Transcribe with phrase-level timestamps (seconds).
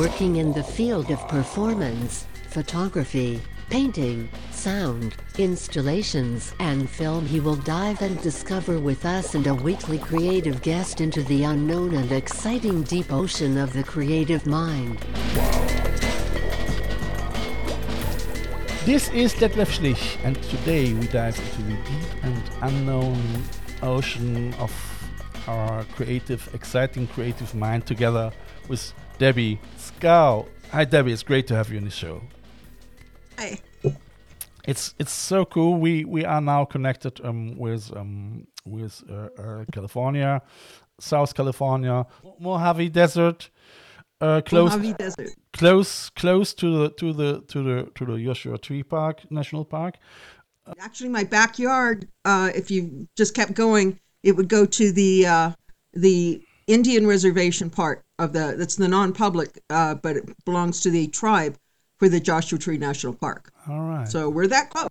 [0.00, 8.00] Working in the field of performance, photography, painting, sound, installations, and film, he will dive
[8.00, 13.12] and discover with us and a weekly creative guest into the unknown and exciting deep
[13.12, 15.00] ocean of the creative mind.
[18.86, 23.22] This is Detlef Schlich, and today we dive into the deep and unknown
[23.82, 24.72] ocean of
[25.46, 28.32] our creative, exciting creative mind together
[28.68, 30.46] with Debbie Scow.
[30.72, 31.12] Hi, Debbie.
[31.12, 32.22] It's great to have you on the show.
[33.38, 33.60] Hi.
[34.66, 35.78] It's it's so cool.
[35.78, 40.42] We we are now connected um, with um, with uh, uh, California,
[41.00, 42.06] South California,
[42.38, 43.50] Mojave Desert,
[44.20, 45.30] uh, close Mojave Desert.
[45.52, 49.96] close close to the to the to the to the Joshua Tree Park National Park.
[50.78, 52.06] Actually, my backyard.
[52.24, 55.50] Uh, if you just kept going, it would go to the uh,
[55.94, 58.54] the Indian reservation part of the.
[58.56, 61.56] That's the non-public, uh, but it belongs to the tribe
[61.98, 63.52] for the Joshua Tree National Park.
[63.68, 64.08] All right.
[64.08, 64.88] So we're that close.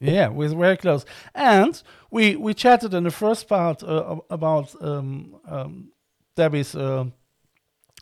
[0.00, 1.04] Yeah, we're very close.
[1.34, 5.92] And we we chatted in the first part uh, about um, um,
[6.36, 7.06] Debbie's uh,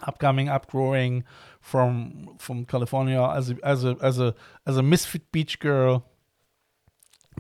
[0.03, 1.25] upcoming upgrowing
[1.61, 4.35] from from California as a, as a as a
[4.67, 6.05] as a misfit beach girl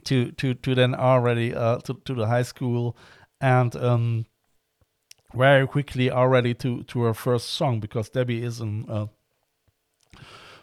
[0.04, 2.96] to to to then already uh, to to the high school
[3.40, 4.26] and um,
[5.34, 9.06] very quickly already to to her first song because Debbie is an uh,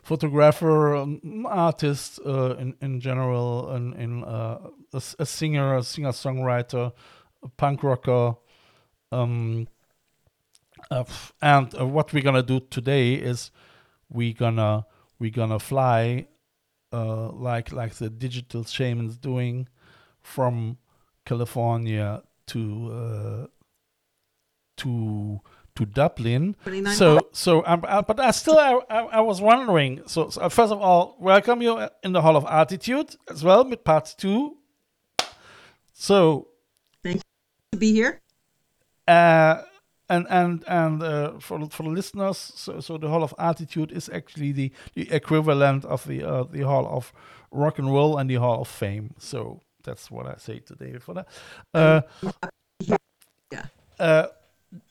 [0.03, 1.05] photographer,
[1.45, 4.59] artist uh, in in general, and in uh,
[4.93, 6.91] a, a singer, a singer songwriter,
[7.43, 8.35] a punk rocker.
[9.11, 9.67] Um,
[11.41, 13.51] and uh, what we're gonna do today is
[14.09, 14.85] we gonna
[15.19, 16.27] we gonna fly
[16.91, 19.67] uh, like like the digital shamans doing
[20.21, 20.77] from
[21.25, 23.47] California to uh,
[24.79, 25.39] to
[25.75, 26.55] to Dublin.
[26.63, 30.01] 29 So so um, uh, but I still I, I, I was wondering.
[30.07, 33.63] So, so uh, first of all, welcome you in the Hall of Artitude as well
[33.69, 34.57] with part two.
[35.93, 36.47] So
[37.03, 37.21] thank you
[37.73, 38.19] To be here.
[39.07, 39.61] uh,
[40.09, 44.09] and and and uh, for for the listeners, so, so the Hall of Artitude is
[44.09, 47.13] actually the, the equivalent of the uh, the Hall of
[47.51, 49.13] Rock and Roll and the Hall of Fame.
[49.19, 51.27] So that's what I say today for that.
[51.73, 52.01] Uh,
[53.51, 54.27] Yeah.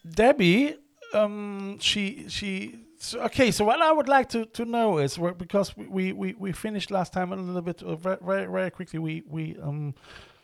[0.08, 0.76] Debbie,
[1.14, 2.84] um, she she.
[3.00, 6.50] So, okay, so what I would like to, to know is because we, we, we,
[6.50, 8.98] finished last time a little bit uh, very, very very quickly.
[8.98, 9.94] We we um,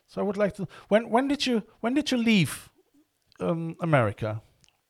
[0.07, 2.71] so I would like to when when did you when did you leave
[3.41, 4.41] um, America?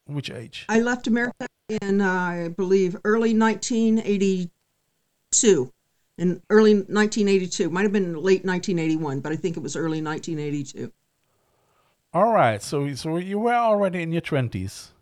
[0.06, 0.66] Which age?
[0.68, 5.72] I left America in, uh, I believe, early 1982.
[6.16, 10.92] In early 1982, might have been late 1981, but I think it was early 1982.
[12.14, 14.92] All right, so so you were already in your twenties,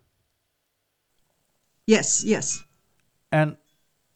[1.85, 2.63] Yes, yes.
[3.31, 3.57] and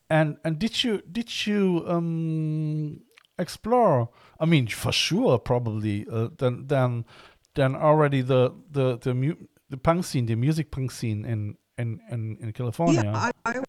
[0.09, 3.02] and and did you did you um
[3.38, 4.09] explore?
[4.40, 7.06] I mean, for sure, probably uh, then then
[7.53, 12.00] then already the the the mu- the punk scene, the music punk scene in in
[12.09, 13.03] in, in California.
[13.03, 13.66] Yeah, I, I was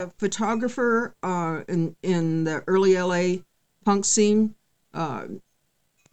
[0.00, 3.42] a photographer uh, in in the early LA
[3.84, 4.54] punk scene.
[4.92, 5.26] Uh,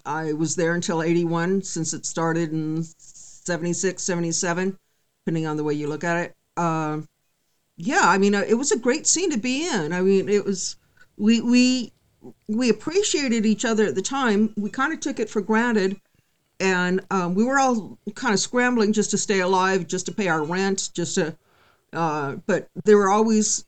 [0.06, 4.78] I was there until 81, since it started in 76, 77,
[5.26, 6.36] depending on the way you look at it.
[6.58, 7.02] Uh,
[7.78, 9.92] yeah, I mean, it was a great scene to be in.
[9.94, 10.78] I mean, it was
[11.18, 11.92] we we
[12.48, 14.54] we appreciated each other at the time.
[14.58, 16.00] We kind of took it for granted,
[16.60, 20.28] and um, we were all kind of scrambling just to stay alive, just to pay
[20.28, 21.36] our rent, just to.
[21.92, 23.66] Uh, but there were always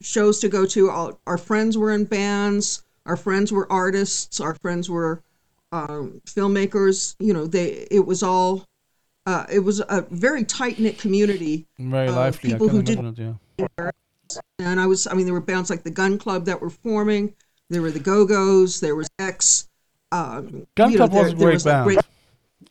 [0.00, 0.90] shows to go to.
[0.90, 2.82] All, our friends were in bands.
[3.04, 4.40] Our friends were artists.
[4.40, 5.22] Our friends were
[5.72, 7.16] um, filmmakers.
[7.18, 7.86] You know, they.
[7.90, 8.66] It was all.
[9.24, 11.66] Uh, it was a very tight knit community.
[11.78, 12.50] Very lively.
[12.50, 13.90] People who it, yeah.
[14.58, 17.34] And I was, I mean, there were bands like the Gun Club that were forming.
[17.70, 18.80] There were the Go Go's.
[18.80, 19.68] There was X.
[20.10, 21.84] Um, Gun you know, Club was there- a great was band.
[21.86, 21.98] great-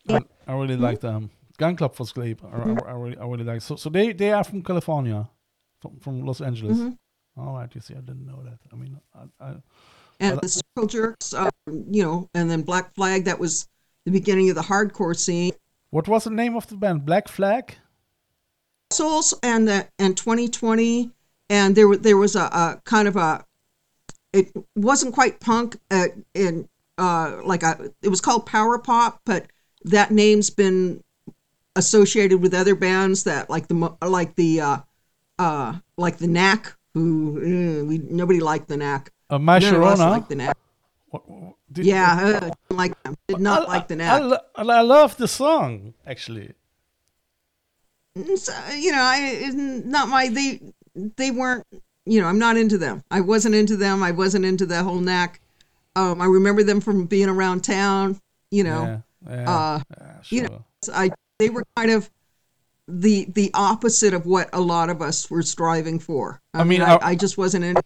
[0.09, 1.30] I, I really like them.
[1.57, 2.39] Gun Club for great.
[2.44, 3.62] I, I, I really I really like.
[3.62, 5.30] So so they they are from California,
[5.80, 6.77] from from Los Angeles.
[6.77, 7.39] Mm-hmm.
[7.39, 8.59] All right, you see, I didn't know that.
[8.74, 9.53] I mean, I, I
[10.21, 13.25] and the Circle Jerks, um, you know, and then Black Flag.
[13.25, 13.68] That was
[14.06, 15.53] the beginning of the hardcore scene.
[15.89, 17.06] What was the name of the band?
[17.06, 17.75] Black Flag.
[18.91, 21.12] Souls and the and 2020,
[21.50, 23.45] and there there was a, a kind of a.
[24.31, 27.91] It wasn't quite punk, uh, in uh, like a.
[28.01, 29.47] It was called power pop, but
[29.83, 31.03] that name's been
[31.75, 34.77] associated with other bands that like the mo- like the uh,
[35.39, 39.12] uh, like the Knack, who eh, we nobody liked the Knack.
[39.31, 40.28] Uh, My None of Sharona.
[40.28, 40.54] the.
[41.10, 43.16] What- what- did- Yeah, uh, didn't like them.
[43.28, 44.22] Did not I- like the I, Knack.
[44.22, 44.38] lo-
[44.75, 46.54] I love the song actually.
[48.36, 50.60] So, you know, I it's not my they
[51.16, 51.66] they weren't.
[52.06, 53.04] You know, I'm not into them.
[53.10, 54.04] I wasn't into them.
[54.04, 55.39] I wasn't into the whole Knack.
[55.95, 58.19] Um, I remember them from being around town.
[58.50, 60.66] You know, Yeah, yeah, uh, yeah, you know.
[60.94, 62.10] I they were kind of
[62.88, 66.42] the the opposite of what a lot of us were striving for.
[66.54, 67.77] I, I mean, mean, I, I- I just wasn't in.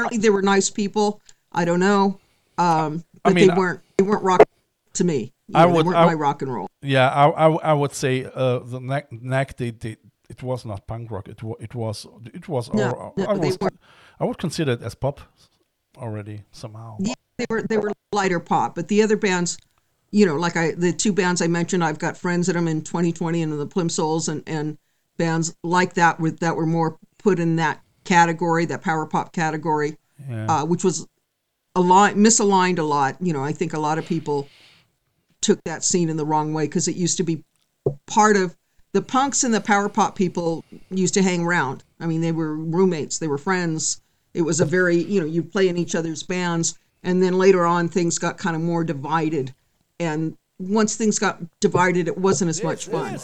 [0.00, 1.20] Apparently, they were nice people.
[1.52, 2.18] I don't know,
[2.58, 3.80] um, I but mean, they weren't.
[3.98, 4.42] They weren't rock
[4.94, 5.32] to me.
[5.48, 6.68] You I know, would- They weren't I- my rock and roll.
[6.82, 9.96] Yeah, I, I, I would say uh, the neck, neck they, they,
[10.30, 11.28] it was not punk rock.
[11.28, 12.72] It was, it was, it was.
[12.72, 13.58] No, no, I, was.
[14.18, 15.20] I would consider it as pop
[15.98, 16.96] already somehow.
[17.00, 19.58] Yeah, they were they were lighter pop, but the other bands,
[20.12, 22.82] you know, like I the two bands I mentioned, I've got friends in them in
[22.82, 24.78] 2020 and the Plimsouls and and
[25.18, 29.96] bands like that were that were more put in that category, that power pop category,
[30.28, 30.46] Yeah.
[30.46, 31.06] uh, which was
[31.76, 33.16] a lot misaligned a lot.
[33.20, 34.48] You know, I think a lot of people
[35.40, 37.44] took that scene in the wrong way because it used to be
[38.06, 38.56] part of
[38.92, 41.84] the punks and the power pop people used to hang around.
[42.00, 44.00] I mean, they were roommates, they were friends.
[44.34, 46.76] It was a very, you know, you play in each other's bands.
[47.02, 49.54] And then later on, things got kind of more divided.
[49.98, 53.18] And once things got divided, it wasn't as much fun.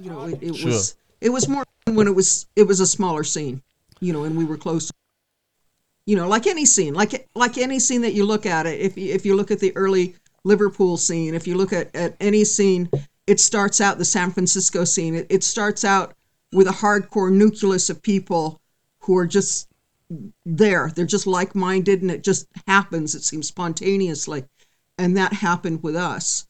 [0.00, 0.70] You know, it, it Sure.
[0.70, 3.62] was it was more fun when it was it was a smaller scene,
[4.00, 4.90] you know, and we were close.
[6.04, 8.80] You know, like any scene, like like any scene that you look at it.
[8.80, 12.16] If you, if you look at the early Liverpool scene, if you look at, at
[12.18, 12.90] any scene,
[13.28, 15.14] it starts out the San Francisco scene.
[15.14, 16.14] It, it starts out
[16.52, 18.60] with a hardcore nucleus of people
[19.00, 19.68] who are just
[20.44, 20.92] there.
[20.94, 23.14] They're just like minded, and it just happens.
[23.14, 24.44] It seems spontaneously,
[24.98, 26.46] and that happened with us.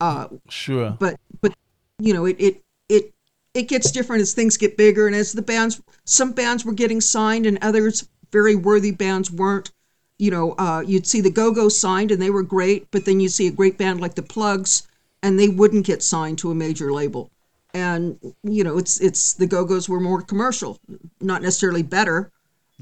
[0.00, 0.96] Uh, Sure.
[1.00, 1.54] but but
[1.98, 3.14] you know it it it
[3.54, 7.00] it gets different as things get bigger and as the bands some bands were getting
[7.00, 9.72] signed and others very worthy bands weren't
[10.18, 13.28] you know uh, you'd see the go-go signed and they were great but then you
[13.30, 14.86] see a great band like the Plugz
[15.22, 17.30] and they wouldn't get signed to a major label
[17.76, 20.80] and you know it's it's the go-go's were more commercial
[21.20, 22.32] not necessarily better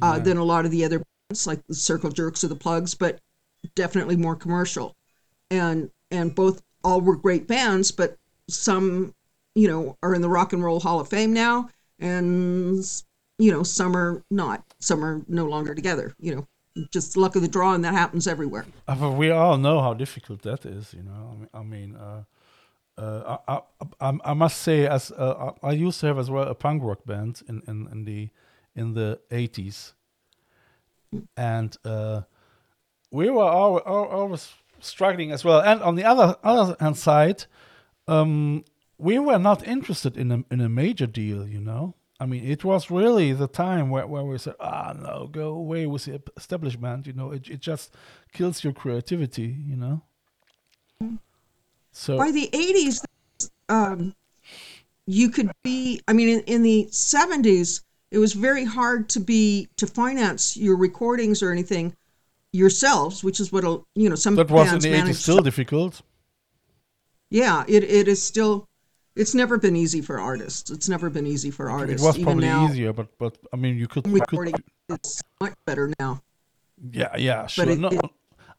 [0.01, 2.97] uh, than a lot of the other bands like the circle jerks or the Plugz
[2.97, 3.21] but
[3.75, 4.95] definitely more commercial.
[5.51, 8.17] And and both all were great bands but
[8.49, 9.15] some
[9.55, 11.69] you know are in the rock and roll hall of fame now
[11.99, 12.85] and
[13.39, 14.63] you know some are not.
[14.79, 16.47] Some are no longer together you know.
[16.91, 18.67] Just luck of the draw and that happens everywhere.
[18.89, 21.13] Uh, but we all know how difficult that is, you know.
[21.31, 22.25] I mean, I, mean uh,
[22.97, 23.61] uh, I,
[24.01, 27.05] I, I, must say, as uh, I used to have as well a punk rock
[27.05, 28.29] band in, in, in the
[28.77, 29.95] in the eighties,
[31.37, 32.23] and uh,
[33.11, 35.61] we were al- al- always struggling as well.
[35.61, 37.45] And on the other other hand side,
[38.07, 38.65] um,
[38.99, 41.95] we were not interested in a in a major deal, you know.
[42.21, 45.87] I mean, it was really the time where, where we said, "Ah, no, go away
[45.87, 47.93] with the establishment." You know, it it just
[48.33, 49.57] kills your creativity.
[49.67, 50.03] You know.
[51.95, 53.03] So by the 80s
[53.69, 54.15] um,
[55.07, 59.69] you could be i mean in, in the 70s it was very hard to be
[59.77, 61.95] to finance your recordings or anything
[62.53, 65.41] yourselves which is what a you know some that was in the eighties managed still
[65.41, 66.03] difficult.
[67.31, 68.69] yeah it, it is still
[69.17, 72.03] it's never been easy for artists it's never been easy for artists.
[72.03, 74.55] It was even probably now easier, but but I mean, you could, you could recording
[74.89, 76.21] it's much better now
[76.93, 77.69] yeah, yeah, sure.
[77.71, 78.01] it- no, it-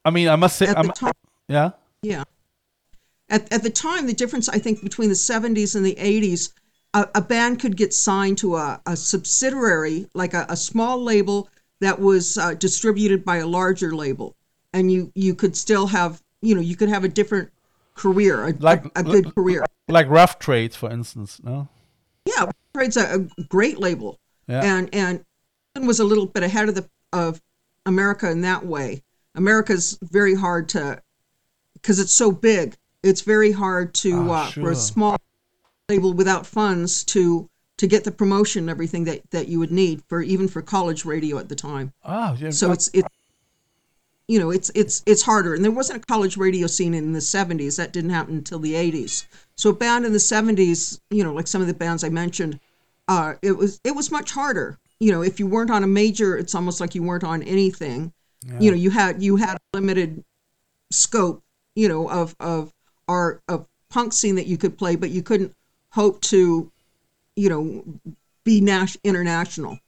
[0.04, 1.14] I mean, I must say, at I'm, the time
[1.48, 2.24] yeah, Yeah.
[3.30, 6.52] At, at the time, the difference, I think, between the 70s and the 80s,
[6.94, 11.50] a, a band could get signed to a, a subsidiary, like a, a small label
[11.82, 14.36] that was uh, distributed by a larger label.
[14.74, 17.50] And you, you could still have, you know, you could have a different
[17.96, 19.66] career, a, Like- a, good career.
[19.88, 21.42] like Rough Trade, for instance.
[21.44, 21.68] No,
[22.26, 24.20] Yeah, Rough Trade's a, a great label.
[24.48, 24.62] Yeah.
[24.64, 25.26] And, and
[25.76, 27.42] it was a little bit ahead of the, of
[27.86, 29.02] America in that way.
[29.34, 31.02] America's very hard to,
[31.74, 32.76] because it's so big.
[33.06, 34.72] It's very hard to Ah, uh, for sure.
[34.72, 35.18] a small
[35.90, 37.48] label without funds to
[37.78, 41.06] to get the promotion and everything that that you would need for even for college
[41.06, 41.94] radio at the time.
[42.04, 43.06] ah, yeah, So it's it,
[44.28, 45.54] you know, it's it's it's harder.
[45.54, 47.76] And there wasn't a college radio scene in the '70s.
[47.78, 49.28] That didn't happen until the '80s.
[49.56, 52.60] So a band in the '70s, you know, like some of the bands I mentioned,
[53.08, 54.80] uh, it was it was much harder.
[55.00, 58.14] You know, if you weren't on a major, it's almost like you weren't on anything.
[58.60, 60.24] You know, you had you had a limited
[60.92, 61.44] scope.
[61.76, 62.74] You know, of of
[63.08, 65.54] art of punk scene that you could play, but you couldn't
[65.92, 66.72] hope to,
[67.36, 67.84] you know,
[68.44, 69.80] be nas- international.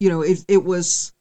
[0.00, 1.12] You know, it it was,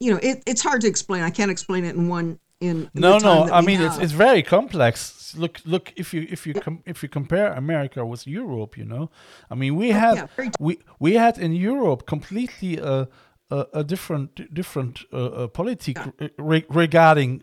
[0.00, 1.22] you know, it, it's hard to explain.
[1.22, 2.90] I can't explain it in one in.
[2.94, 4.02] no no i mean it's have.
[4.04, 8.26] it's very complex look look if you if you com- if you compare america with
[8.26, 9.10] europe you know
[9.50, 13.06] i mean we had Oh, yeah, we we had in europe completely uh,
[13.50, 15.98] a, a different different uh, uh, politic
[16.38, 17.42] re- regarding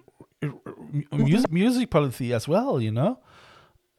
[1.12, 3.19] music, music policy as well you know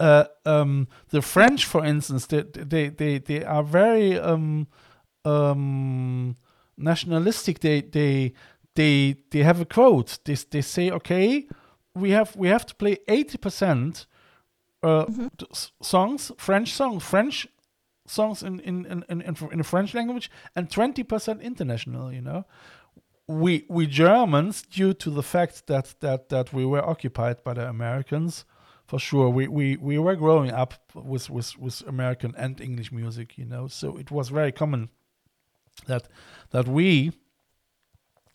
[0.01, 4.67] uh, um, the French, for instance, they they they, they are very um,
[5.25, 6.37] um,
[6.77, 7.61] nationalistic.
[7.61, 8.33] They they
[8.75, 10.19] they they have a quote.
[10.25, 11.47] They they say, okay,
[11.95, 14.07] we have we have to play eighty percent
[14.83, 15.07] uh,
[15.53, 17.47] s- songs, French songs, French
[18.07, 22.13] songs in in in in, in, in the French language, and twenty percent international.
[22.13, 22.45] You know,
[23.29, 27.69] we we Germans, due to the fact that that that we were occupied by the
[27.69, 28.45] Americans,
[28.87, 33.39] for sure, we we, we were growing up with, with with American and English music,
[33.39, 34.91] you know, so it was very common
[35.87, 36.09] that
[36.51, 37.13] that we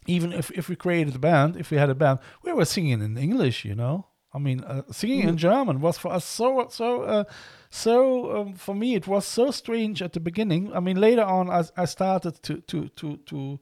[0.07, 3.01] even if if we created a band, if we had a band, we were singing
[3.01, 4.07] in English, you know.
[4.33, 7.23] I mean, uh, singing in German was for us so so uh,
[7.69, 10.73] so um, for me it was so strange at the beginning.
[10.73, 13.59] I mean, later on, I, I started to to to to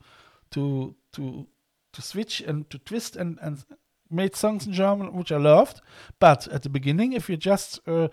[0.52, 1.48] to to
[1.94, 3.64] to switch and to twist and and
[4.10, 5.82] made songs in German, which I loved.
[6.20, 8.08] But at the beginning, if you just uh,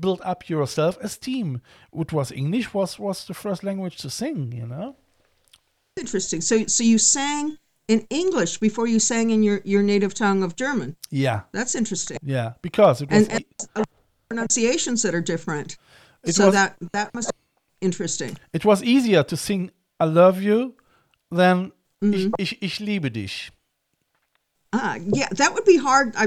[0.00, 1.60] build up your self-esteem,
[1.90, 4.96] which was English, was was the first language to sing, you know.
[5.96, 6.40] interesting.
[6.42, 7.58] So so you sang
[7.88, 10.96] in English before you sang in your your native tongue of German.
[11.10, 12.18] Yeah, That's interesting.
[12.22, 13.44] yeah, because it was And,
[13.76, 13.86] and
[14.28, 15.76] pronunciations that are different.
[16.24, 18.36] So was- that that must be interesting.
[18.52, 19.70] it was easier to sing
[20.00, 20.74] "I love you"
[21.30, 21.72] than
[22.04, 22.32] Mm-hmm.
[22.38, 23.50] ich, ich, ich liebe dich."
[24.72, 26.26] Ah, yeah, that would be hard I,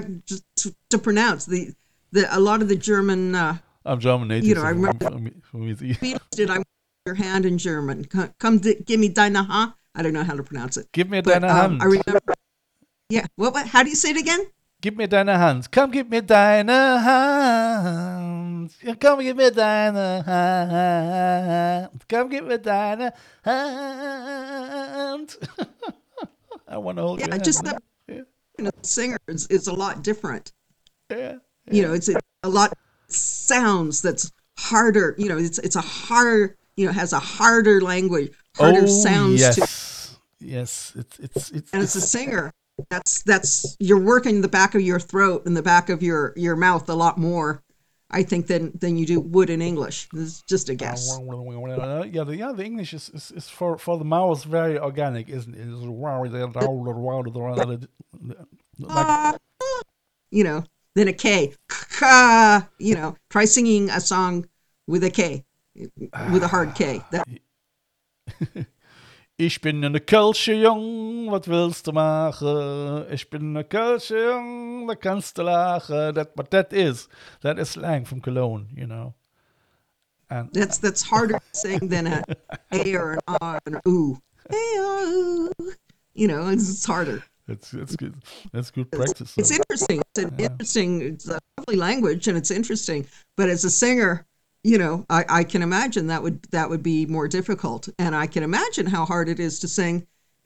[0.58, 1.46] to, to pronounce.
[1.46, 1.74] The
[2.12, 4.46] the a lot of the German uh, I'm German native.
[4.48, 6.00] You know, so I remember- for me- for me it's easy.
[6.00, 6.68] Beatles did I want
[7.06, 8.06] your hand in German.
[8.06, 9.74] Come, come give me deine Hand.
[9.96, 10.92] I don't know how to pronounce it.
[10.92, 11.82] Give me But, deine um, Hand.
[11.82, 12.34] I remember.
[13.10, 13.26] Yeah.
[13.36, 13.68] What, what?
[13.68, 14.46] How do you say it again?
[14.82, 15.70] Give me deine Hand.
[15.72, 18.39] Come, give me deine Hand.
[18.82, 21.90] Ja, Komm, gib mir deine Hand.
[22.10, 25.38] Komm, gib mir deine Hand.
[26.68, 27.44] I want to hold Yeah, your hand.
[27.44, 28.22] just that Yeah,
[28.58, 30.52] you know, singer is, is a lot different.
[31.10, 31.38] yeah.
[31.72, 32.74] You know, it's a, a lot
[33.08, 35.16] sounds that's harder.
[35.18, 36.56] You know, it's it's a harder.
[36.78, 39.56] You know, has a harder language, harder oh, sounds yes.
[39.56, 39.68] to.
[40.40, 42.54] Yes, it's it's it's, And it's a singer,
[42.90, 46.56] that's that's you're working the back of your throat and the back of your your
[46.56, 47.62] mouth a lot more.
[48.12, 50.08] I think than than you do would in English.
[50.14, 51.10] It's just a guess.
[52.12, 55.54] yeah, the, yeah, the English is, is, is for for the mouth very organic, isn't
[55.54, 55.60] it?
[55.60, 55.84] It's
[58.80, 59.40] like,
[60.32, 60.64] you know,
[60.96, 61.54] then a K.
[62.80, 64.48] You know, try singing a song
[64.88, 65.46] with a K,
[66.32, 67.02] with a hard K.
[67.12, 68.66] That, ah.
[69.40, 73.06] ich bin eine Kölsche Jung, was willst du machen?
[73.10, 76.14] Ich bin eine Kölsche Jung, da kannst du lachen.
[76.14, 77.08] That, but that is,
[77.42, 79.14] that is slang from Cologne, you know.
[80.30, 82.24] And that's that's harder to sing than a
[82.72, 84.18] A or an A or an ooh.
[84.50, 85.48] Hey, ah.
[86.14, 87.24] You know, it's, it's harder.
[87.48, 88.16] it's, it's good.
[88.52, 89.34] That's good practice.
[89.38, 89.56] It's though.
[89.56, 90.02] interesting.
[90.02, 91.02] It's an interesting.
[91.02, 93.08] It's a lovely language, and it's interesting.
[93.38, 94.26] But as a singer,
[94.70, 98.28] you know, I, I can imagine that would that would be more difficult, and I
[98.28, 99.96] can imagine how hard it is to sing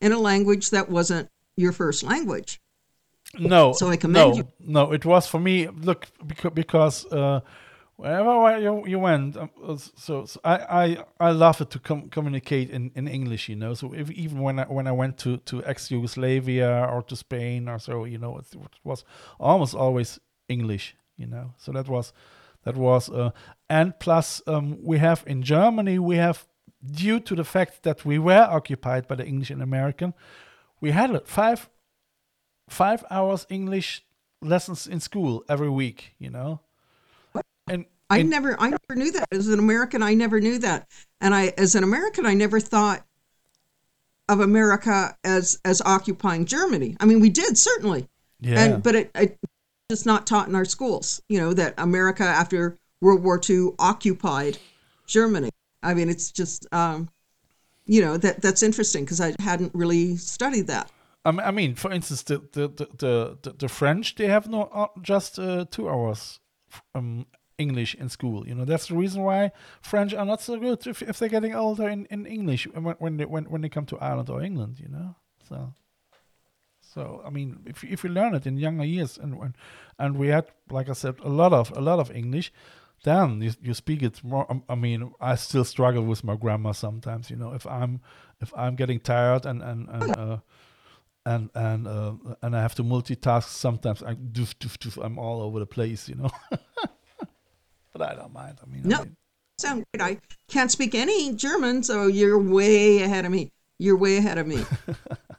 [0.02, 2.62] in a language that wasn't your first language.
[3.40, 4.48] No, So I commend no, you.
[4.60, 4.92] no.
[4.94, 5.68] It was for me.
[5.68, 6.08] Look,
[6.54, 7.40] because, uh,
[7.96, 9.50] wherever you, you went, um,
[10.06, 10.86] so, so I, I
[11.28, 13.50] I love it to com- communicate in, in English.
[13.50, 17.02] You know, so if, even when I when I went to to ex Yugoslavia or
[17.04, 19.04] to Spain or so, you know, it, it was
[19.40, 20.96] almost always English.
[21.18, 22.14] You know, so that was
[22.64, 23.32] that was uh,
[23.70, 26.48] and plus um, we have in Germany we have
[26.84, 30.14] due to the fact that we were occupied by the English and American,
[30.82, 31.70] we had five
[32.70, 34.04] five hours English
[34.42, 36.60] lessons in school every week, you know.
[37.68, 39.28] And I and- never I never knew that.
[39.32, 40.88] As an American, I never knew that.
[41.22, 43.06] And I as an American, I never thought
[44.30, 46.96] of America as as occupying Germany.
[47.00, 48.08] I mean, we did certainly.
[48.40, 49.38] yeah, And but it, it
[49.94, 54.58] just not taught in our schools, you know, that America after World War II occupied
[55.06, 55.52] Germany.
[55.84, 57.10] I mean, it's just um
[57.86, 60.90] you know, that that's interesting because I hadn't really studied that.
[61.26, 65.38] I mean, for instance, the the, the, the, the, French they have no uh, just
[65.38, 66.40] uh, two hours
[66.96, 67.28] um,
[67.60, 68.48] English in school.
[68.48, 71.54] You know, that's the reason why French are not so good if, if they're getting
[71.56, 74.80] older in, in English when, when they when, when they come to Ireland or England.
[74.80, 75.16] You know,
[75.48, 75.74] so
[76.94, 79.56] so I mean, if if you learn it in younger years and when
[80.00, 82.52] and we had like I said a lot of a lot of English,
[83.04, 84.46] then you, you speak it more.
[84.52, 87.30] um, I mean, I still struggle with my grammar sometimes.
[87.30, 88.02] You know, if I'm
[88.42, 90.18] if I'm getting tired and and and.
[90.18, 90.38] Uh,
[91.26, 94.04] and and uh, and I have to multitask sometimes.
[94.04, 96.30] I doof, doof, doof, I'm all over the place, you know.
[97.94, 98.58] but I don't mind.
[98.62, 99.04] I mean, I No.
[99.04, 99.16] mean,
[99.58, 100.02] Sound great.
[100.02, 100.18] I
[100.50, 103.52] can't speak any German, so you're way ahead of me.
[103.80, 104.66] You're way ahead of me.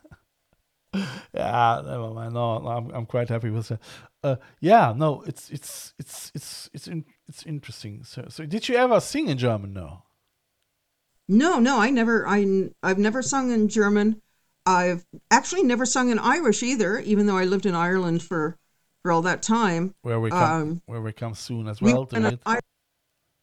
[1.44, 2.34] yeah, never mind.
[2.34, 3.80] No, I'm I'm quite happy with that.
[4.22, 8.04] Uh, yeah, no, it's it's it's it's it's in, it's interesting.
[8.04, 9.72] So so did you ever sing in German?
[9.72, 10.02] No.
[11.28, 12.26] No, no, I never.
[12.28, 14.20] I I've never sung in German.
[14.66, 18.56] I've actually never sung in Irish either, even though I lived in Ireland for
[19.02, 19.94] for all that time.
[20.02, 22.04] Where we come Um, where we come soon as We well.
[22.04, 22.60] were to an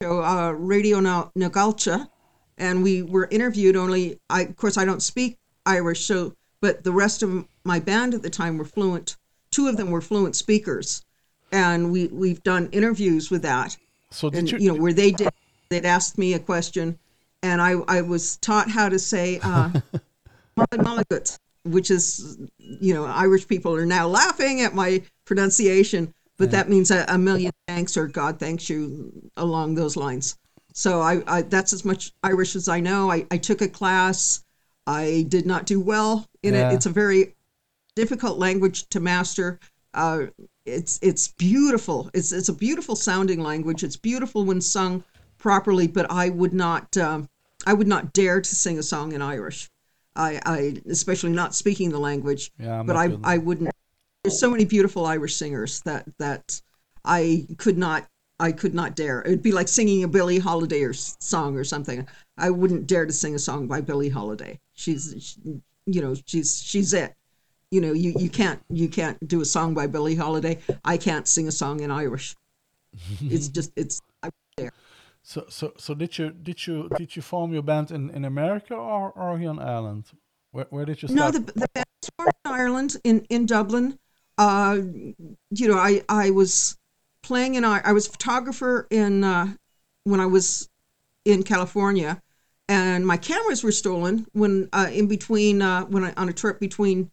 [0.01, 2.10] show, uh, Radio Na- Nagalcha,
[2.58, 3.75] and we were interviewed.
[3.75, 8.13] Only, I of course I don't speak Irish, so but the rest of my band
[8.13, 9.18] at the time were fluent.
[9.51, 11.03] Two of them were fluent speakers,
[11.51, 13.77] and we we've done interviews with that.
[14.12, 14.58] So did and you?
[14.60, 15.32] you know where they did
[15.72, 17.00] they'd asked me a question
[17.41, 19.72] and i i was taught how to say uh
[20.77, 26.70] "Mullig which is you know irish people are now laughing at my pronunciation but that
[26.70, 30.38] means a, a million thanks or god thanks you along those lines
[30.74, 34.44] so I, I that's as much irish as i know i, I took a class
[34.86, 36.71] i did not do well in Yeah.
[36.71, 37.36] it it's a very
[37.95, 39.60] difficult language to master.
[39.93, 40.27] Uh,
[40.65, 42.10] it's it's beautiful.
[42.13, 43.83] It's it's a beautiful sounding language.
[43.83, 45.03] It's beautiful when sung
[45.38, 45.88] properly.
[45.88, 47.29] But I would not um,
[47.65, 49.69] I would not dare to sing a song in Irish.
[50.15, 52.51] I, I especially not speaking the language.
[52.60, 53.17] Yeah, but I.
[53.24, 53.71] I wouldn't.
[54.24, 56.62] There's so many beautiful Irish singers that that
[57.05, 58.07] I could not
[58.41, 59.21] I could not dare.
[59.21, 62.07] It'd be like singing a Billie Holiday or song or something.
[62.38, 64.60] I wouldn't dare to sing a song by Billie Holiday.
[64.74, 67.15] She's, she, you know, she's she's it.
[67.72, 70.59] You know, you, you can't you can't do a song by Billie Holiday.
[70.83, 72.35] I can't sing a song in Irish.
[73.22, 74.72] It's just it's I there.
[75.24, 78.75] So so so did you did you did you form your band in, in America
[78.75, 80.05] or, or here in Ireland?
[80.51, 81.33] Where, where did you No, start?
[81.33, 83.98] the the band was formed in Ireland in in Dublin.
[84.37, 84.77] Uh,
[85.51, 86.77] you know, I I was
[87.24, 89.53] playing in I I was a photographer in uh,
[90.03, 90.70] when I was
[91.24, 92.22] in California,
[92.72, 96.57] and my cameras were stolen when uh, in between uh, when I on a trip
[96.60, 97.12] between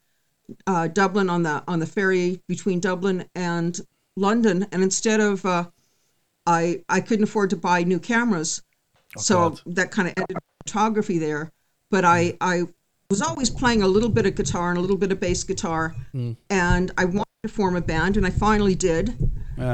[0.68, 3.78] uh, Dublin on the on the ferry between Dublin and
[4.16, 5.64] London, and instead of uh,
[6.46, 8.62] I I couldn't afford to buy new cameras,
[9.16, 9.60] so Oh, God.
[9.78, 11.50] that kind of ended photography there.
[11.90, 12.62] But I I
[13.10, 15.94] was always playing a little bit of guitar and a little bit of bass guitar,
[16.50, 19.06] and I wanted to form a band, and I finally did.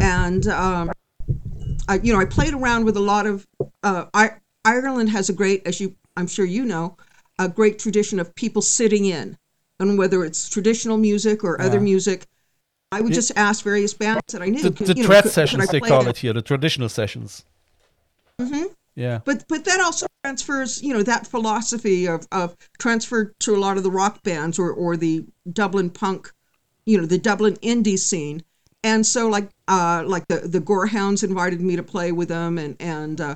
[0.03, 0.90] And um,
[1.88, 3.47] I, you know, I played around with a lot of.
[3.83, 4.31] Uh, I,
[4.64, 6.96] Ireland has a great, as you, I'm sure you know,
[7.38, 9.37] a great tradition of people sitting in,
[9.81, 12.27] and whether it's traditional music or other music.
[12.92, 14.62] I would just ask various bands that I knew.
[14.62, 16.11] the could- the you know, thread could- sessions they call them?
[16.11, 17.44] it here, the traditional sessions.
[18.40, 18.64] Mm-hmm.
[18.96, 19.20] Yeah.
[19.24, 23.77] but but that also transfers you know that philosophy of of transferred to a lot
[23.77, 26.31] of the rock bands or or the Dublin punk
[26.87, 28.44] you know the Dublin indie scene
[28.85, 32.77] and so like uh like the the Gorehounds invited me to play with them and
[32.79, 33.35] and uh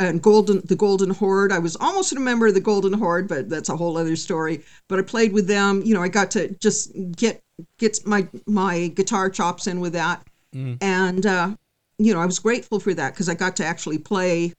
[0.00, 1.52] and golden the golden horde.
[1.52, 4.62] I was almost a member of the golden horde but that's a whole other story.
[4.88, 5.82] But i played with them.
[5.84, 7.42] You know i got to just get
[7.78, 10.26] get my my guitar chops in with that.
[10.52, 11.56] And uh
[11.98, 14.52] you know i was grateful for that because i got to actually play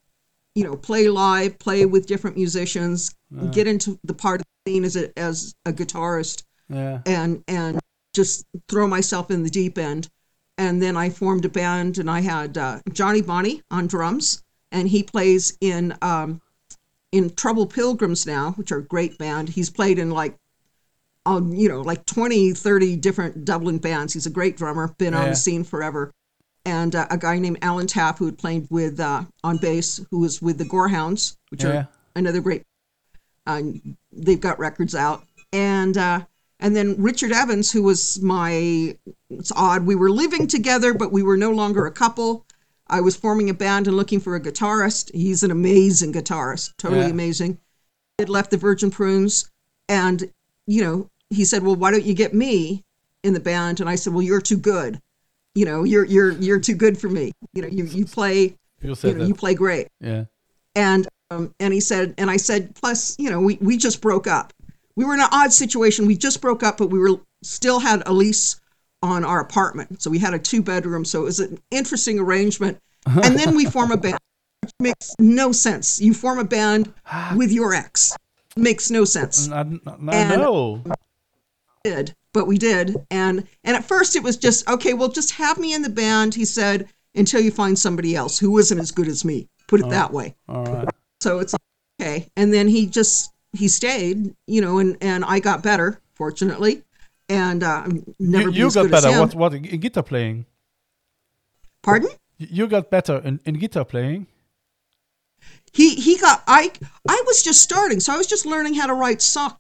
[0.56, 3.16] you know, play live, play with different musicians,
[3.52, 7.00] get into the part of the scene as a as a guitarist, Yeah.
[7.06, 7.80] and and
[8.14, 10.10] just throw myself in the deep end.
[10.58, 14.88] And then I formed a band, and I had uh, Johnny Bonnie on drums, and
[14.88, 16.42] he plays in um,
[17.12, 19.50] in Trouble Pilgrims now, which are a great band.
[19.50, 20.36] He's played in like
[21.26, 24.14] um, you know, like 20, 30 different Dublin bands.
[24.14, 26.12] He's a great drummer, been on the scene forever.
[26.66, 30.20] And uh, a guy named Alan Taff, who had played with uh, on bass, who
[30.20, 31.70] was with the Gorehounds, which Yeah.
[31.70, 32.64] are another great.
[33.46, 33.62] Uh,
[34.12, 36.22] they've got records out, and uh,
[36.60, 38.98] and then Richard Evans, who was my.
[39.30, 39.86] It's odd.
[39.86, 42.46] We were living together, but we were no longer a couple.
[42.90, 45.14] I was forming a band and looking for a guitarist.
[45.14, 47.10] He's an amazing guitarist, totally Yeah.
[47.12, 47.60] amazing.
[48.18, 49.50] He had left the Virgin Prunes,
[49.88, 50.32] and
[50.68, 52.84] you know, he said, "Well, why don't you get me
[53.24, 55.00] in the band?" And I said, "Well, you're too good.
[55.56, 57.32] You know, you're you're you're too good for me.
[57.54, 60.26] You know, you you play, You know, you play great." Yeah.
[60.76, 64.26] And um, and he said, and I said, plus, you know, we we just broke
[64.28, 64.52] up.
[64.96, 66.08] We were in an odd situation.
[66.08, 68.60] We just broke up, but we were still had a lease
[69.02, 71.06] on our apartment, so we had a two bedroom.
[71.06, 72.80] So it was an interesting arrangement.
[73.06, 74.18] and then we form a band.
[74.62, 76.02] Which makes no sense.
[76.02, 76.94] You form a band
[77.36, 78.16] with your ex.
[78.58, 79.50] Makes no sense.
[79.50, 80.84] I, I know.
[81.84, 82.98] did, but we did.
[83.10, 84.94] And and at first it was just okay.
[84.94, 86.36] Well, just have me in the band.
[86.36, 89.48] He said until you find somebody else who isn't as good as me.
[89.68, 90.36] Put it that way.
[90.48, 90.90] All right.
[91.22, 91.56] So it's
[92.02, 92.28] okay.
[92.36, 96.84] And then he just he stayed, you know, and and I got better, fortunately,
[97.30, 97.88] and uh,
[98.20, 99.12] never You, you got better.
[99.20, 99.36] What?
[99.36, 99.54] What?
[99.54, 100.46] In guitar playing?
[101.84, 102.10] Pardon?
[102.38, 104.28] You- You got better in, in guitar playing.
[105.72, 106.72] He he got I
[107.08, 109.58] I was just starting, so I was just learning how to write so-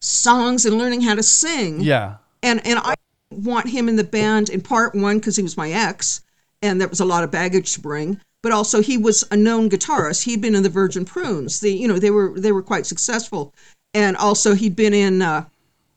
[0.00, 1.80] songs and learning how to sing.
[1.80, 2.16] Yeah.
[2.42, 2.94] and and I
[3.30, 6.22] want him in the band in part one because he was my ex,
[6.62, 8.20] and there was a lot of baggage to bring.
[8.42, 10.24] But also he was a known guitarist.
[10.24, 11.60] He'd been in the Virgin Prunes.
[11.60, 13.54] The you know they were they were quite successful,
[13.94, 15.44] and also he'd been in uh,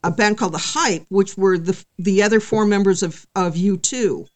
[0.05, 3.77] a band called the Hype, which were the the other four members of of U
[3.77, 4.27] two.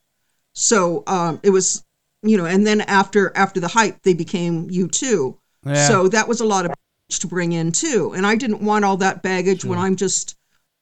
[0.54, 1.84] So um, it was
[2.24, 5.38] you know, and then after after the Hype they became U two.
[5.66, 5.88] Yeah.
[5.88, 8.86] So that was a lot of baggage to bring in too, and I didn't want
[8.86, 10.36] all that baggage when I'm just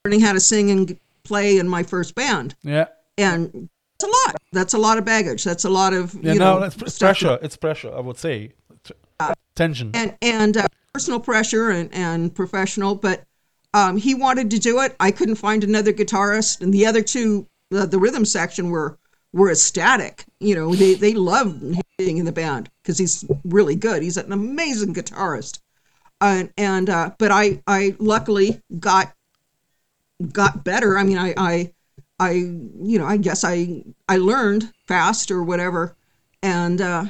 [0.06, 2.56] learning how to sing and play in my first band.
[2.64, 2.88] Yeah.
[3.18, 4.36] And it's a lot.
[4.54, 5.44] That's a lot of baggage.
[5.44, 6.34] That's a lot of Yeah.
[6.34, 7.40] you no, know it's, pressure.
[7.42, 7.94] It's pressure.
[7.94, 8.54] I would say.
[9.56, 9.90] Tension.
[9.96, 12.94] and and uh, personal pressure and and professional.
[12.94, 13.24] But
[13.74, 14.96] um, he wanted to do it.
[15.00, 18.98] I couldn't find another guitarist, and the other two, the, the rhythm section, were
[19.34, 20.26] were ecstatic.
[20.40, 24.02] You know, they they loved being in the band because he's really good.
[24.02, 25.60] He's an amazing guitarist.
[26.22, 29.14] And and uh, but I I luckily got
[30.32, 30.98] got better.
[30.98, 31.74] I mean, I I
[32.20, 35.96] I you know I guess I I learned fast or whatever,
[36.42, 36.82] and.
[36.82, 37.06] uh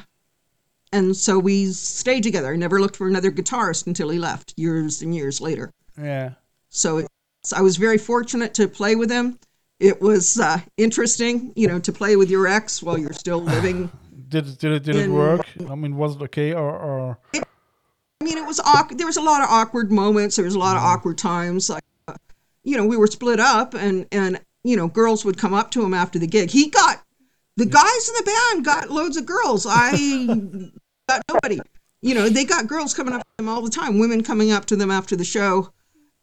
[0.94, 2.54] and so we stayed together.
[2.54, 5.74] I never looked for another guitarist until he left years and years later.
[6.02, 6.32] yeah.
[6.78, 9.40] So it's, I was very fortunate to play with him.
[9.80, 13.92] It was uh, interesting, you know, to play with your ex while you're still living.
[14.30, 15.48] Did it, did it, did it work?
[15.70, 18.98] I mean, was it okay or, or I mean, it was awkward.
[18.98, 20.36] There was a lot of awkward moments.
[20.36, 21.70] There was a lot of awkward times.
[21.70, 22.16] Like, uh,
[22.66, 25.82] you know, we were split up, and and you know, girls would come up to
[25.86, 26.50] him after the gig.
[26.50, 27.02] He got
[27.56, 29.66] the guys in the band got loads of girls.
[29.66, 29.92] I
[31.08, 31.62] got nobody.
[32.02, 33.98] You know, they got girls coming up to them all the time.
[33.98, 35.72] Women coming up to them after the show,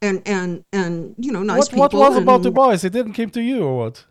[0.07, 1.69] and and and you know, nice what?
[1.71, 1.99] people.
[1.99, 2.81] What was about the boys?
[2.83, 4.05] They didn't came to you or what?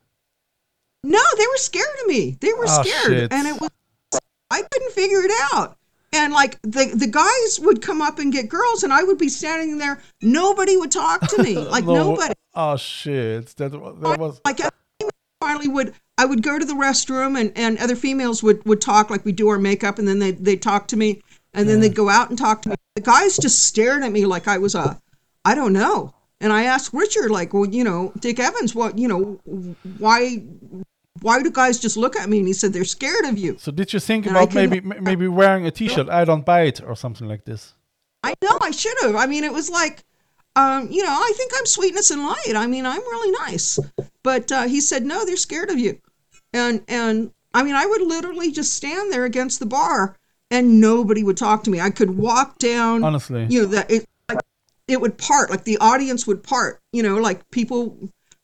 [1.02, 2.36] No, they were scared of me.
[2.40, 3.32] They were Oh, scared, shit.
[3.32, 3.70] and it was
[4.50, 5.76] I couldn't figure it out.
[6.12, 9.28] And like the the guys would come up and get girls, and I would be
[9.28, 10.00] standing there.
[10.22, 11.54] Nobody would talk to me.
[11.76, 11.94] Like No.
[11.94, 12.34] nobody.
[12.54, 13.46] Oh shit!
[13.56, 14.70] That that was Like I
[15.40, 15.94] finally would.
[16.16, 19.32] I would go to the restroom, and and other females would would talk like we
[19.32, 21.20] do our makeup, and then they they talk to me,
[21.52, 22.76] and then they'd go out and talk to me.
[22.94, 25.00] The guys just stared at me like I was a,
[25.44, 26.14] I don't know.
[26.40, 29.40] And I asked Richard, like, well, you know, Dick Evans, what, you know,
[29.98, 30.42] why,
[31.20, 32.38] why do guys just look at me?
[32.38, 33.56] And he said they're scared of you.
[33.58, 36.08] So did you think And about maybe maybe wearing a T-shirt?
[36.08, 37.74] I don't buy it or something like this.
[38.22, 39.16] I know I should have.
[39.16, 40.02] I mean, it was like,
[40.56, 42.54] um, you know, I think I'm sweetness and light.
[42.56, 43.78] I mean, I'm really nice.
[44.22, 46.00] But uh, he said, no, they're scared of you.
[46.52, 50.16] And and I mean, I would literally just stand there against the bar,
[50.50, 51.80] and nobody would talk to me.
[51.80, 53.04] I could walk down.
[53.04, 53.46] Honestly.
[53.48, 54.06] you know that it
[54.88, 56.80] it would part, like the audience would part.
[56.92, 57.98] You know, like people,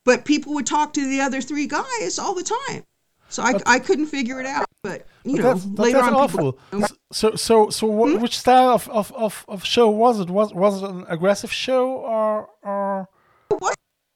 [0.05, 2.85] but people would talk to the other three guys all the time.
[3.29, 4.66] So I, I couldn't figure it out.
[4.83, 6.96] But you But know, that's, that- later that's on, people- awful.
[7.12, 8.20] So so so wh- Hmm?
[8.22, 10.31] which style of, of, of, of show was it?
[10.31, 13.09] Was was it an aggressive show or or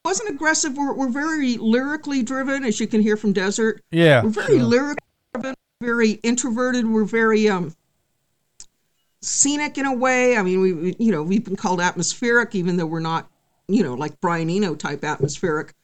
[0.05, 0.77] wasn't aggressive.
[0.77, 3.83] We're, we're very lyrically driven, as you can hear from Desert.
[3.91, 4.23] yeah?
[4.23, 4.63] We're very sure.
[4.67, 6.87] lyrically driven, very introverted.
[6.87, 7.75] We're very um,
[9.25, 10.37] scenic in a way.
[10.37, 13.31] I mean, we, you know we've been called atmospheric, even though we're not
[13.69, 15.75] you know like Brian Eno type atmospheric.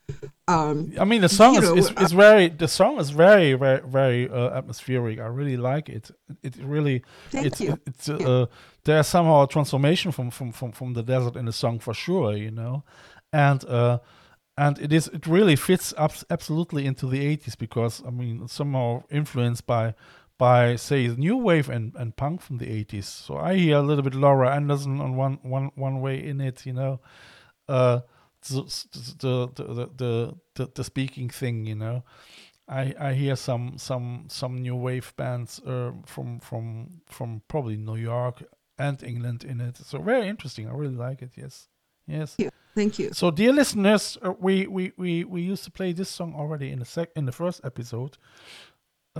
[0.49, 3.55] Um, I mean, the song is, know, is, uh, is very the song is very
[3.55, 5.21] very very uh, atmospheric.
[5.21, 6.11] I really like it.
[6.43, 7.79] It really Thank it's you.
[7.87, 8.47] it's uh,
[8.85, 12.37] there's somehow a transformation from, from from from the desert in the song for sure,
[12.37, 12.85] you know,
[13.33, 13.99] and uh,
[14.57, 19.05] and it is it really fits up absolutely into the 80s because I mean somehow
[19.11, 19.95] influenced by
[20.41, 23.05] by say new wave and, and punk from the 80s.
[23.05, 26.65] So I hear a little bit Laurie Anderson on one one one way in it,
[26.65, 27.01] you know.
[27.69, 28.01] Uh,
[28.49, 28.63] the
[29.19, 32.05] the the the, the, the speaking thing, you know.
[32.67, 37.97] I, I hear some some some new wave bands uh, from from from probably New
[37.97, 38.43] York
[38.79, 39.77] and England in it.
[39.77, 40.69] So very interesting.
[40.71, 41.33] I really like it.
[41.37, 41.69] Yes,
[42.07, 42.35] yes.
[42.35, 42.51] Thank you.
[42.75, 43.11] Thank you.
[43.13, 46.79] So, dear listeners, uh, we, we, we, we used to play this song already in
[46.79, 48.17] the sec in the first episode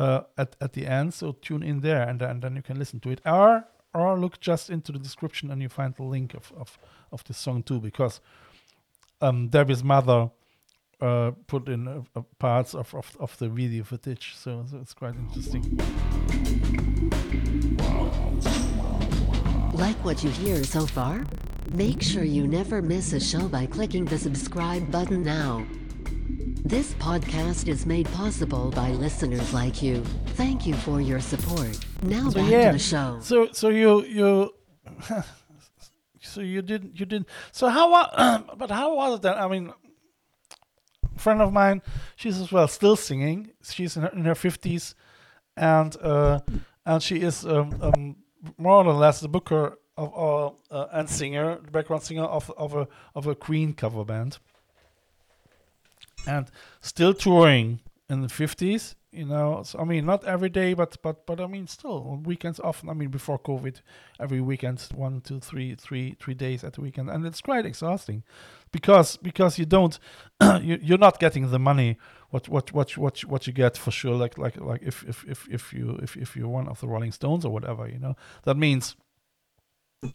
[0.01, 1.13] uh, at at the end.
[1.13, 3.21] So tune in there, and and then you can listen to it.
[3.27, 6.79] Or or look just into the description, and you find the link of of
[7.13, 8.23] of this song too, because
[9.21, 10.31] um, Debbie's mother
[11.03, 14.35] uh, put in uh, uh parts of, of of the video footage.
[14.37, 15.63] So, so it's quite interesting.
[19.75, 21.27] Like what you hear so far?
[21.75, 25.67] Make sure you never miss a show by clicking the subscribe button now.
[26.65, 30.03] This podcast is made possible by listeners like you.
[30.37, 31.79] Thank you for your support.
[32.03, 32.67] Now So back yeah.
[32.67, 33.19] to the show.
[33.23, 34.55] So so you you
[36.21, 39.35] so you didn't you didn't so how wa- but how was it then?
[39.37, 39.73] I mean
[41.17, 41.83] a friend of mine,
[42.17, 43.51] she's as well still singing.
[43.63, 44.95] She's in her, in her 50s
[45.57, 46.41] and uh
[46.87, 48.17] and she is um, um
[48.57, 52.75] more or less the booker of all uh, and singer, the background singer of of
[52.75, 54.39] a of a Queen cover band.
[56.27, 60.97] And still touring in the 50s you know so, i mean not every day but
[61.03, 63.81] but but i mean still on weekends often i mean before covid
[64.21, 68.23] every weekend one two three three three days at the weekend and it's quite exhausting
[68.71, 69.99] because because you don't
[70.61, 71.97] you, you're not getting the money
[72.31, 75.49] what what what what what you get for sure like like like if if if,
[75.49, 78.17] if you if, if you're one of the rolling stones or whatever you know?
[78.45, 78.97] That means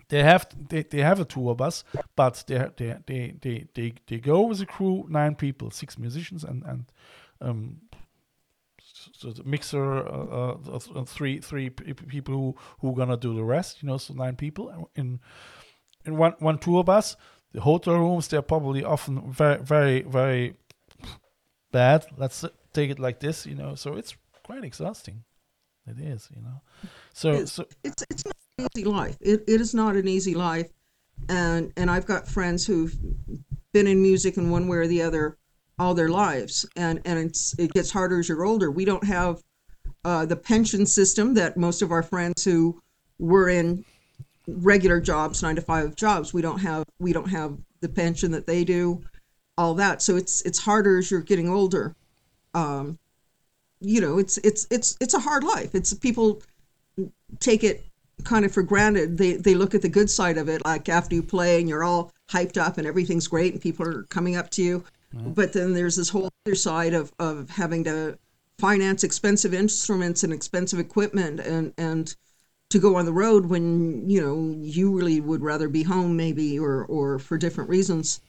[0.09, 1.83] they have they, they have a tour bus
[2.15, 6.43] but they they they they they, they go with a crew nine people six musicians
[6.43, 6.85] and and
[7.41, 7.81] um
[9.13, 13.83] so the mixer uh, uh, uh, three three people who who gonna do the rest
[13.83, 15.19] you know so nine people in
[16.05, 17.17] in one one tour bus.
[17.53, 20.55] The hotel rooms they're probably often very very very
[21.71, 22.05] bad.
[22.17, 22.43] Let's
[22.73, 25.23] take it like this you know so it's quite exhausting.
[25.87, 26.61] It is you know.
[27.13, 27.51] So It is.
[27.51, 29.17] so it's it's not easy life.
[29.21, 30.69] It, it is not an easy life,
[31.29, 32.95] and and I've got friends who've
[33.73, 35.37] been in music in one way or the other
[35.77, 38.71] all their lives, and and it gets harder as you're older.
[38.71, 39.43] We don't have
[40.03, 42.81] uh, the pension system that most of our friends who
[43.19, 43.83] were in
[44.47, 48.47] regular jobs, nine to five jobs, we don't have we don't have the pension that
[48.47, 49.01] they do,
[49.57, 50.01] all that.
[50.01, 51.95] So it's it's harder as you're getting older.
[52.53, 52.97] Um,
[53.81, 55.75] you know, it's it's it's it's a hard life.
[55.75, 56.41] It's people
[57.39, 57.83] take it
[58.23, 59.17] kind of for granted.
[59.17, 61.84] They they look at the good side of it, like after you play and you're
[61.84, 64.84] all hyped up and everything's great and people are coming up to you.
[65.13, 65.34] Mm-hmm.
[65.34, 68.17] But then there's this whole other side of, of having to
[68.58, 72.15] finance expensive instruments and expensive equipment and and
[72.69, 76.58] to go on the road when you know you really would rather be home maybe
[76.58, 78.21] or or for different reasons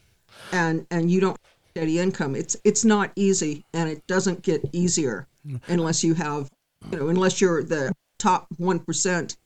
[0.52, 4.60] and and you don't have steady income it's it's not easy and it doesn't get
[4.72, 5.72] easier mm-hmm.
[5.72, 6.50] unless you have
[6.90, 9.36] you know unless you're the top 1%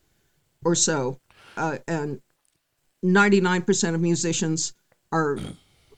[0.64, 1.18] or so
[1.56, 2.20] uh, and
[3.04, 4.74] 99% of musicians
[5.12, 5.38] are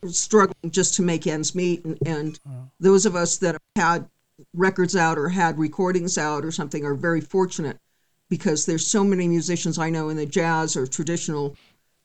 [0.09, 2.41] struggling just to make ends meet and, and
[2.81, 4.09] those of us that have had
[4.55, 7.79] records out or had recordings out or something are very fortunate
[8.29, 11.55] because there's so many musicians I know in the jazz or traditional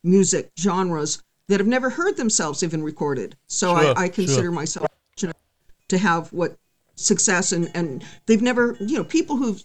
[0.03, 3.35] music genres that have never heard themselves even recorded.
[3.47, 4.51] So Sure, I, I consider sure.
[4.51, 5.37] myself fortunate
[5.87, 6.57] to have what
[6.95, 9.63] success and, and they've never, you know, people who've,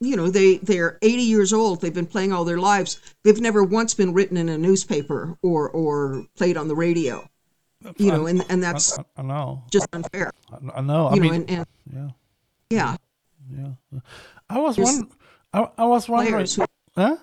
[0.00, 3.62] you know, they, they're 80 years old, they've been playing all their lives, they've never
[3.62, 7.28] once been written in a newspaper or, or played on the radio,
[7.98, 9.62] you know, and, and that's I, I know.
[9.70, 11.08] just unfair, I, I know.
[11.08, 12.08] I you mean know, and, and yeah.
[12.70, 12.96] Yeah,
[13.92, 14.00] yeah.
[14.48, 15.08] I was one
[15.52, 16.64] I, I was wondering who
[16.96, 17.16] huh?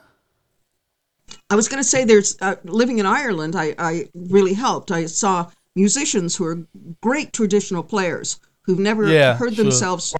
[1.49, 3.55] I was going to say there's uh, living in Ireland.
[3.55, 4.91] I, I really helped.
[4.91, 6.67] I saw musicians who are
[7.01, 9.63] great traditional players who've never Yeah, heard sure.
[9.63, 10.13] themselves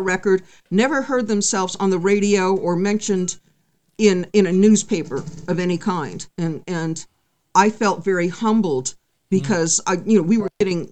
[0.00, 3.38] record, never heard themselves on the radio or mentioned
[3.98, 6.26] in in a newspaper of any kind.
[6.38, 7.04] And and
[7.54, 8.94] I felt very humbled
[9.28, 10.90] because I you know we were getting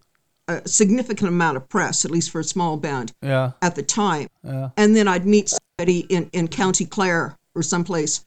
[0.48, 4.28] a significant amount of press, at least for a small band yeah at the time.
[4.44, 4.70] Yeah.
[4.76, 8.24] And then I'd meet somebody in, in County Clare or someplace,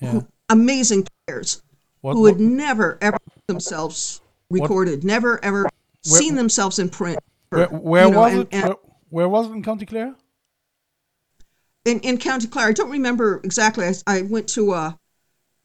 [0.00, 1.62] yeah who, amazing players
[2.00, 5.68] what, who what, had never ever themselves recorded, never ever
[6.02, 7.18] seen themselves in print.
[7.50, 8.74] where, where you know, was and- it and-
[9.14, 10.14] where, was it in county clare
[11.84, 13.86] in, in County Clare, I don't remember exactly.
[13.86, 14.98] I, I went to a,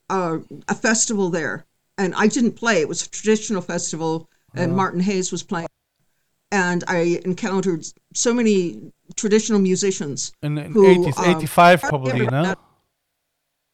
[0.10, 1.66] a a festival there,
[1.98, 2.82] and I didn't play.
[2.82, 5.68] It was a traditional festival, and Martin Hayes was playing.
[6.52, 10.34] And I encountered so many traditional musicians.
[10.42, 12.56] in, in who, 80, um, 85 hardly probably you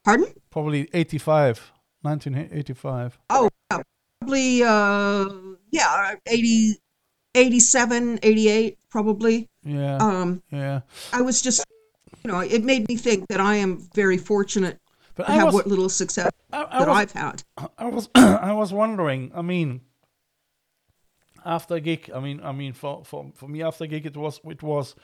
[0.03, 0.27] Pardon?
[0.51, 3.81] probably 85 1985 Oh, yeah,
[4.19, 5.29] probably, uh,
[5.71, 6.75] yeah, 80,
[7.33, 9.49] 87, 88, probably.
[9.65, 11.65] Yeah Um, yeah I was just,
[12.23, 14.79] you know, it made me think that I am very fortunate
[15.15, 17.43] but to i have was what little success I, I that was I've had.
[17.77, 19.31] I was I was wondering.
[19.35, 19.81] I mean,
[21.43, 24.15] after a gig, I mean, I mean, for for for me, after a gig, it
[24.15, 24.95] was it was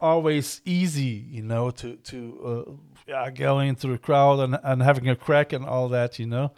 [0.00, 2.72] always easy, you know, to to uh,
[3.08, 6.52] yeah, going into the crowd and and having a crack and all that, you know.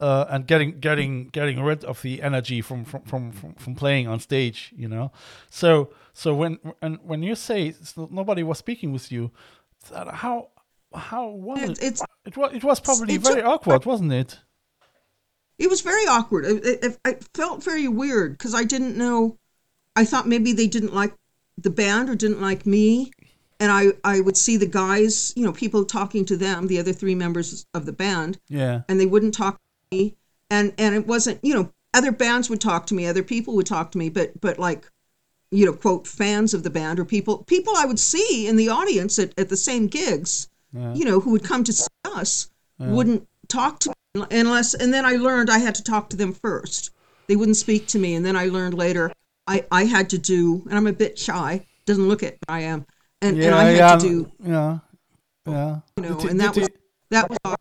[0.00, 4.08] Uh, and getting getting getting rid of the energy from from, from, from from playing
[4.08, 5.12] on stage, you know.
[5.50, 7.74] So so when and when you say
[8.10, 9.30] nobody was speaking with you,
[9.90, 10.48] that how
[10.94, 11.78] how was it?
[11.82, 14.40] it's It was it was probably very took- awkward, wasn't it?
[15.58, 16.44] it was very awkward.
[16.44, 19.38] It, it, it felt very weird because I didn't know.
[19.94, 21.14] I thought maybe they didn't like
[21.56, 23.12] the band or didn't like me,
[23.60, 26.92] and I I would see the guys, you know, people talking to them, the other
[26.92, 28.82] three members of the band, Yeah.
[28.88, 29.60] and they wouldn't talk
[29.94, 30.16] me,
[30.50, 33.66] and and it wasn't, you know, other bands would talk to me, other people would
[33.66, 34.90] talk to me, but but like.
[35.50, 38.70] You know, quote fans of the band or people people I would see in the
[38.70, 43.28] audience at, at the same gigs, you know, who would come to see us, wouldn't
[43.46, 43.94] talk to me
[44.32, 46.90] unless and then I learned I had to talk to them first.
[47.28, 49.12] They wouldn't speak to me and then I learned later
[49.46, 52.60] I, I had to do and I'm a bit shy, doesn't look it, but I
[52.60, 52.86] am.
[53.22, 54.78] And, and I had yeah, to do yeah,
[55.46, 55.80] yeah.
[55.96, 56.70] you know, Did- and that did was
[57.10, 57.56] that was.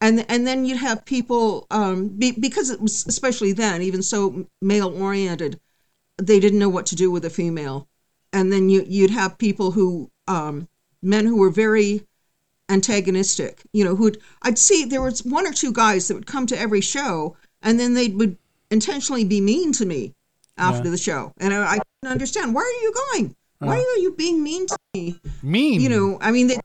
[0.00, 4.46] And and then you'd have people um, be, because it was especially then even so
[4.62, 5.58] male oriented,
[6.18, 7.88] they didn't know what to do with a female,
[8.32, 10.68] and then you you'd have people who um,
[11.02, 12.06] men who were very
[12.68, 13.62] antagonistic.
[13.72, 16.58] You know, who'd I'd see there was one or two guys that would come to
[16.58, 18.36] every show, and then they would
[18.70, 20.12] intentionally be mean to me
[20.56, 20.90] after Yeah.
[20.92, 23.34] the show, and I, I didn't understand why are you going.
[23.60, 25.20] Why are you being mean to me?
[25.42, 25.80] mean.
[25.80, 26.60] You know, I mean, they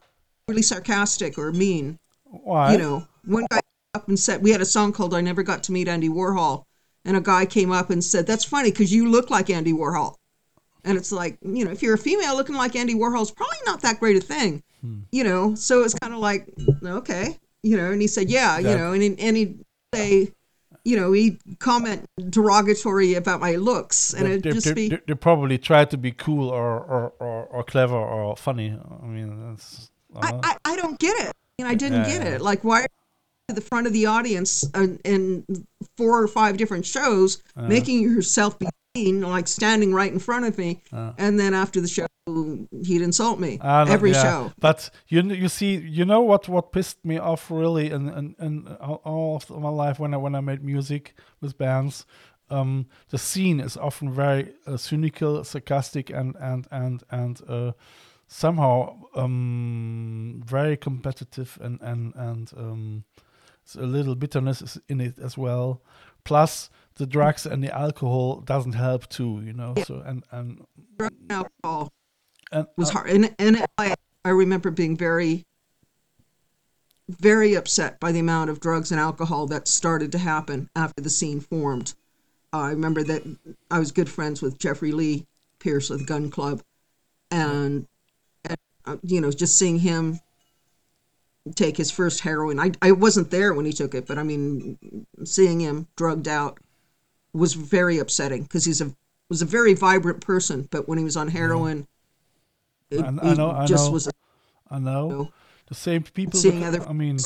[0.47, 2.73] really sarcastic or mean why?
[2.73, 3.61] you know, one guy came
[4.01, 6.63] up and said we had a song called "I Never Got to Meet Andy Warhol,"
[7.05, 10.15] and a guy came up and said, "That's funny because you look like Andy Warhol."
[10.85, 13.57] And it's like, you know, if you're a female looking like Andy Warhol, it's probably
[13.65, 14.61] not that great a thing,
[15.11, 15.55] you know.
[15.55, 16.47] So it's kind of like,
[16.83, 17.91] okay, you know.
[17.91, 20.33] And he said, yeah, you know, and he- and he'd say,
[20.83, 25.13] you know, he'd comment derogatory about my looks, and it'd they, just they- be, they-
[25.15, 28.77] probably try to be cool or, or, or, or clever or funny.
[29.01, 29.89] I mean, that's.
[30.15, 31.31] I, uh, I, I don't get it.
[31.59, 32.35] And I didn't Yeah, get yeah.
[32.35, 32.41] it.
[32.41, 32.87] Like, why
[33.49, 35.45] to the front of the audience in, in
[35.97, 37.67] four or five different shows, Uh.
[37.67, 40.81] making yourself be seen, like standing right in front of me,
[41.17, 42.07] and then after the show,
[42.85, 44.23] he'd insult me don't- every yeah.
[44.23, 44.51] show.
[44.59, 48.67] But you you see, you know what what pissed me off really in in, in
[48.79, 52.05] all- all of my life when I when I made music with bands.
[52.49, 57.71] Um, the scene is often very uh, cynical, sarcastic, and and and and uh,
[58.27, 63.03] somehow um, very competitive, and and and um,
[63.63, 65.81] it's a little bitterness is in it as well.
[66.23, 69.73] Plus, the drugs and the alcohol doesn't help too, you know.
[69.85, 70.65] So and and
[70.97, 71.91] Drug and alcohol
[72.51, 73.95] and was uh, hard, and and I
[74.25, 75.45] I remember being very,
[77.09, 81.09] very upset by the amount of drugs and alcohol that started to happen after the
[81.09, 81.93] scene formed.
[82.51, 83.23] I remember that
[83.71, 85.25] I was good friends with Jeffrey Lee
[85.59, 86.61] Pierce of the Gun Club,
[87.31, 87.87] and,
[88.45, 90.19] and uh, you know just seeing him
[91.55, 92.59] take his first heroin.
[92.59, 94.77] I I wasn't there when he took it, but I mean,
[95.25, 96.59] seeing him drugged out
[97.33, 98.93] was very upsetting because he's a
[99.29, 101.87] was a very vibrant person, but when he was on heroin,
[102.91, 103.91] it, I- I know- I just know.
[103.91, 104.09] was
[104.69, 105.31] I know know,
[105.67, 106.39] the same people.
[106.39, 107.17] seeing that- other- I mean,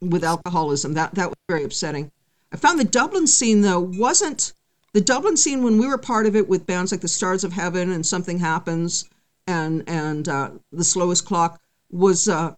[0.00, 0.94] with alcoholism.
[0.94, 2.10] That that was very upsetting.
[2.52, 4.52] I found the Dublin scene though wasn't
[4.94, 7.52] the Dublin scene when we were part of it with bands like the Stars of
[7.52, 9.04] Heaven and Something Happens
[9.46, 12.54] and and uh, the Slowest Clock was uh,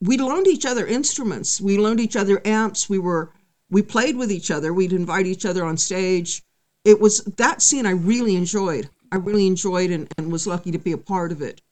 [0.00, 1.60] we loaned each other instruments.
[1.60, 2.88] We loaned each other amps.
[2.88, 3.32] We were
[3.70, 4.72] we played with each other.
[4.72, 6.42] We'd invite each other on stage.
[6.84, 8.88] It was that scene I really enjoyed.
[9.10, 11.62] I really enjoyed and, and was lucky to be a part of it.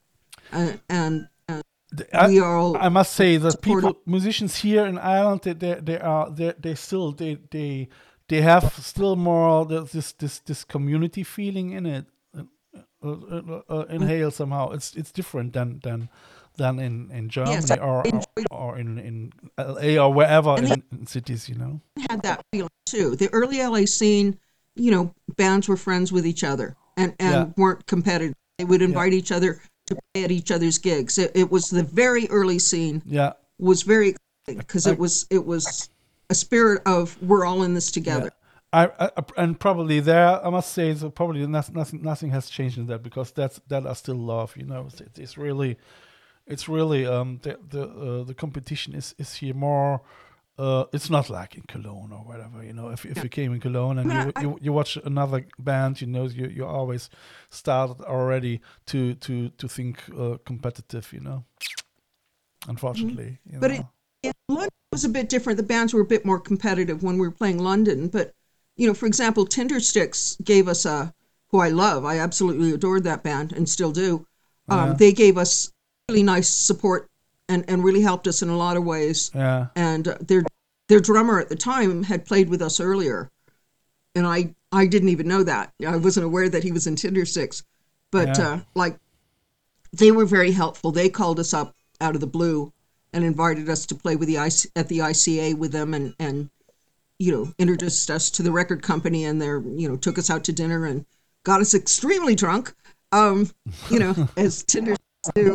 [0.52, 1.62] Uh, and and
[2.12, 5.74] I, we are all I must say that people, musicians here in Ireland, they they,
[5.74, 7.88] they are they they still they they
[8.28, 12.06] they have still more this this this community feeling in it.
[12.34, 12.44] Uh,
[13.04, 16.08] uh, uh, in Hale somehow it's it's different than than
[16.56, 21.06] than in in Germany Yes, or, or or in in LA or wherever in, in
[21.06, 21.80] cities, you know.
[22.10, 23.16] had that feeling too.
[23.16, 24.38] The early LA scene,
[24.76, 27.44] you know, bands were friends with each other and, and Yeah.
[27.56, 28.34] weren't competitive.
[28.58, 31.18] They would invite each other to play at each other's gigs.
[31.18, 35.44] It, it was the very early scene Yeah, was very exciting because it was it
[35.44, 35.88] was
[36.30, 38.30] a spirit of we're all in this together.
[38.72, 42.78] I, I and probably there I must say that probably nothing, nothing nothing has changed
[42.78, 45.76] in that because that's that I still love you know it's, it's really
[46.52, 50.00] it's really um the the uh, the competition is is here more
[50.58, 53.60] uh it's not like in Cologne or whatever you know if if you came in
[53.60, 57.10] Cologne and you, you you watch another band you know you you always
[57.50, 61.44] started already to to to think uh, competitive you know
[62.68, 63.60] unfortunately Mm-hmm.
[63.60, 63.88] But know.
[64.22, 65.56] it, it London was a bit different.
[65.56, 68.08] The bands were a bit more competitive when we were playing London.
[68.08, 68.34] But
[68.76, 71.12] you know, for example, Tindersticks gave us a
[71.48, 72.04] who I love.
[72.04, 74.26] I absolutely adored that band and still do.
[74.68, 74.94] Um, Yeah.
[74.94, 75.72] They gave us
[76.08, 77.08] really nice support
[77.48, 79.30] and, and really helped us in a lot of ways.
[79.34, 80.44] yeah And uh, their
[80.88, 83.30] their drummer at the time had played with us earlier,
[84.14, 85.72] and I I didn't even know that.
[85.86, 87.62] I wasn't aware that he was in Tindersticks.
[88.10, 88.48] But Yeah.
[88.48, 88.98] uh, like,
[89.92, 90.92] they were very helpful.
[90.92, 92.72] They called us up out of the blue
[93.12, 96.50] and invited us to play with the IC, at the ICA with them and and
[97.18, 100.44] you know introduced us to the record company and their you know took us out
[100.44, 101.04] to dinner and
[101.44, 102.74] got us extremely drunk
[103.12, 103.48] um
[103.90, 104.96] you know as Tinder
[105.34, 105.54] do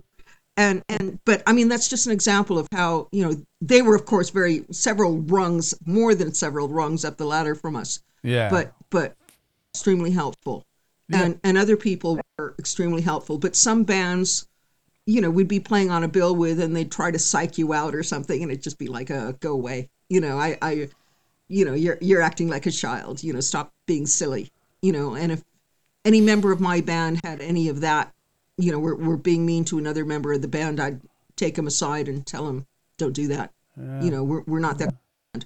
[0.57, 3.95] and and but I mean that's just an example of how you know they were
[3.95, 8.01] of course very several rungs more than several rungs up the ladder from us.
[8.23, 8.49] Yeah.
[8.49, 9.15] but but
[9.73, 10.65] extremely helpful.
[11.09, 11.23] Yeah.
[11.23, 13.37] and and other people were extremely helpful.
[13.37, 14.47] But some bands
[15.05, 17.71] you know we'd be playing on a bill with and they'd try to psych you
[17.71, 19.89] out or something and it'd just be like uh go away.
[20.09, 20.89] You know i i
[21.47, 23.23] you know you're you're acting like a child.
[23.23, 24.51] You know stop being silly.
[24.81, 25.43] You know and if
[26.03, 28.13] any member of my band had any of that
[28.57, 31.01] you know we're, we're being mean to another member of the band i'd
[31.35, 32.65] take him aside and tell him
[32.97, 33.53] don't do that
[34.01, 34.95] you know we're, we're not that
[35.33, 35.45] band.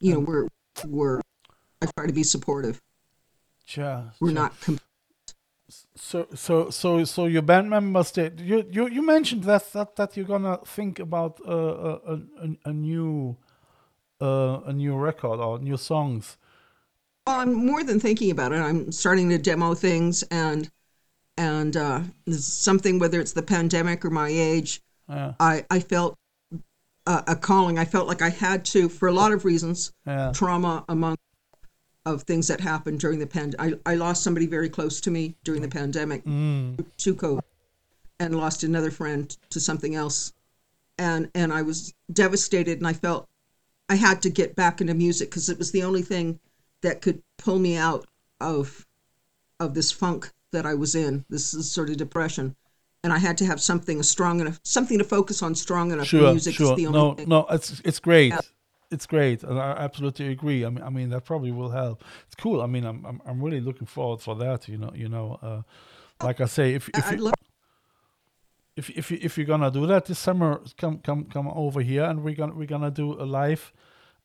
[0.00, 0.48] you know we're
[0.86, 1.20] we're
[1.82, 2.80] i try to be supportive
[3.76, 4.10] yeah.
[4.20, 4.34] we're yeah.
[4.34, 4.80] not com-
[5.94, 10.16] So so so so your band members did you you, you mentioned that that that
[10.16, 12.14] you're gonna think about uh, a,
[12.44, 13.36] a a new
[14.20, 16.36] uh, a new record or new songs.
[17.26, 18.56] Well, I'm more than thinking about it.
[18.56, 20.70] I'm starting to demo things, and
[21.40, 25.32] and uh, something whether it's the pandemic or my age, Yeah.
[25.40, 26.18] I I felt
[27.06, 27.78] a, a calling.
[27.78, 30.32] I felt like I had to, for a lot of reasons, Yeah.
[30.32, 31.16] trauma among
[32.04, 33.80] of things that happened during the pandemic.
[33.86, 35.80] I I lost somebody very close to me during the mm.
[35.80, 36.84] pandemic mm.
[36.98, 37.48] to COVID,
[38.18, 40.34] and lost another friend to something else,
[40.98, 43.28] and and I was devastated, and I felt
[43.88, 46.38] I had to get back into music because it was the only thing
[46.82, 48.06] that could pull me out
[48.40, 48.86] of
[49.58, 52.56] of this funk that I was in, this is sort of depression.
[53.02, 56.06] And I had to have something strong enough, something to focus on strong enough.
[56.06, 56.72] Sure, Music sure.
[56.72, 57.28] is the only No, thing.
[57.28, 58.34] no, it's it's great.
[58.90, 60.66] It's great, and I absolutely agree.
[60.66, 62.04] I mean, I mean that probably will help.
[62.26, 62.60] It's cool.
[62.60, 64.68] I mean, I'm I'm, I'm really looking forward for that.
[64.68, 65.62] You know, you know, uh,
[66.22, 67.34] like I say, if if you, love
[68.76, 72.04] if if you, if you're gonna do that this summer, come come come over here,
[72.04, 73.72] and we're gonna we're gonna do a live,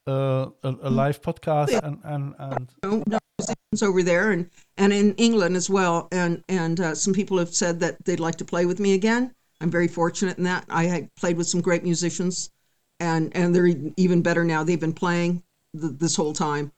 [0.07, 3.01] uh, a, a live podcast, and and and know
[3.39, 6.07] musicians over there and, and in England as well.
[6.11, 9.33] And and uh, some people have said that they'd like to play with me again.
[9.61, 10.65] I'm very fortunate in that.
[10.69, 12.51] I had played with some great musicians,
[12.99, 14.63] and and they're even better now.
[14.63, 15.43] They've been playing
[15.79, 16.71] th- this whole time,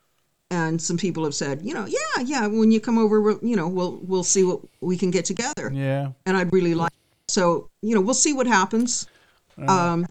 [0.52, 3.56] and some people have said, you know, yeah, yeah, when you come over, we'll, you
[3.56, 5.72] know, we'll we'll see what we can get together.
[5.74, 6.94] yeah, And I'd really like.
[7.28, 9.08] So you know, we'll see what happens.
[9.68, 10.06] Um,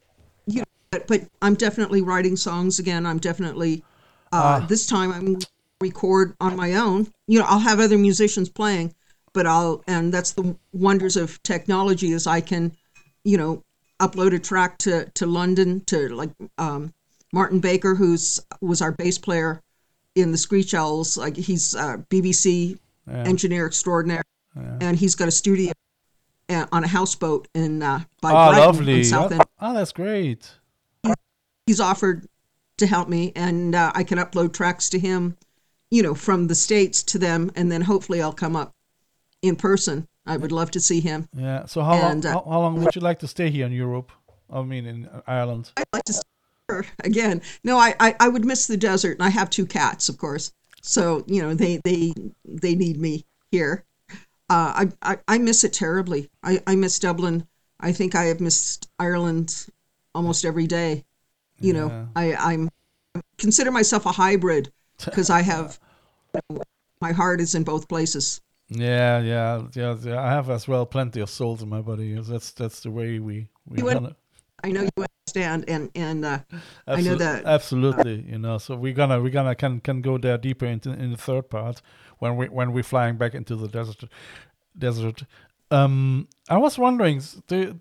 [0.46, 3.06] you know, but, but I'm definitely writing songs again.
[3.06, 3.84] I'm definitely
[4.32, 5.38] uh, this time I'm
[5.80, 7.08] record on my own.
[7.26, 8.94] You know, I'll have other musicians playing,
[9.32, 12.72] but I'll and that's the wonders of technology is I can,
[13.24, 13.62] you know,
[14.00, 16.92] upload a track to to London to like um,
[17.32, 19.62] Martin Baker, who's was our bass player
[20.14, 21.16] in the Screech Owls.
[21.16, 22.78] Like he's uh, BBC
[23.08, 24.24] engineer extraordinaire,
[24.80, 25.72] and he's got a studio
[26.48, 29.04] uh, on a houseboat in uh, by ah, Brighton lovely.
[29.04, 30.50] South Oh, End ah, that's great.
[31.66, 32.26] He's offered
[32.78, 35.36] to help me and uh, i can upload tracks to him
[35.90, 38.72] you know from the states to them and then hopefully i'll come up
[39.42, 40.06] in person.
[40.26, 41.28] I would love to see him.
[41.36, 41.66] Yeah.
[41.66, 44.10] So how long uh, how, how long would you like to stay here in Europe?
[44.50, 45.70] I mean, in Ireland.
[45.76, 46.22] i'd like to see
[46.68, 47.42] her again.
[47.64, 50.52] No I, I i would miss the desert and i have two cats of course.
[50.82, 52.12] So you know they they
[52.44, 53.84] they need me here.
[54.48, 56.28] Uh, I, I i miss it terribly.
[56.42, 57.46] I i miss dublin.
[57.78, 59.66] I think i have missed ireland
[60.14, 61.04] almost every day
[61.60, 62.68] you know i i'm
[63.38, 64.70] consider myself a hybrid
[65.04, 65.78] because i have
[67.00, 70.20] my heart is in both places Yeah, yeah, yeah, yeah.
[70.20, 72.18] I have as well plenty of souls in my body.
[72.20, 74.16] That's that's the way we we You run it.
[74.64, 76.38] i know you understand and and uh,
[76.86, 78.24] i know that absolutely.
[78.28, 81.16] You know, so we're gonna we're gonna can can go there deeper into in the
[81.16, 81.80] third part
[82.18, 84.04] when we when we're flying back into the desert.
[84.76, 85.22] Desert.
[85.70, 87.80] Um, I was wondering, do you,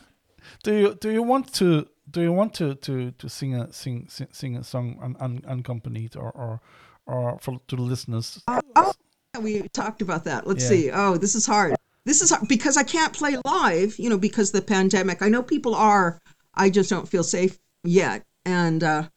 [0.64, 4.06] do you do you want to do you want to to to sing a sing
[4.08, 6.60] sing, sing a song un, un, unaccompanied or or
[7.06, 8.42] or for to the listeners?
[8.46, 8.92] oh
[9.40, 10.46] we talked about that.
[10.46, 10.68] Let's Yeah.
[10.70, 10.90] see.
[10.90, 11.74] Oh this is hard.
[12.04, 15.22] This is hard because i can't play live you know because of the pandemic.
[15.22, 16.20] I know people are.
[16.54, 18.22] I just don't feel safe yet.
[18.44, 19.08] And uh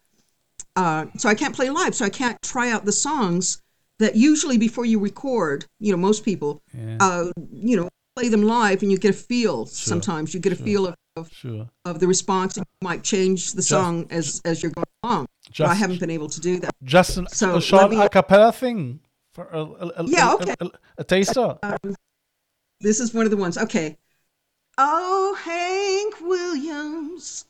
[0.75, 1.93] uh so i can't play live.
[1.95, 3.61] So i can't try out the songs
[3.99, 6.97] that usually before you record you know most people Yeah.
[6.99, 10.33] uh you know play them live and you get a feel sometimes.
[10.33, 11.65] You get a feel of, of Sure.
[11.85, 15.23] of the response you might change the song as as you're going along
[15.57, 18.09] but i haven't been able to do that Just an, So, a short me- a
[18.17, 18.99] cappella thing
[19.35, 20.55] for a, a, a, Yeah, okay.
[20.59, 21.49] a, a, a taster.
[21.63, 21.95] Um,
[22.87, 23.55] this is one of the ones.
[23.65, 23.87] Okay.
[24.77, 27.45] Oh, Hank Williams,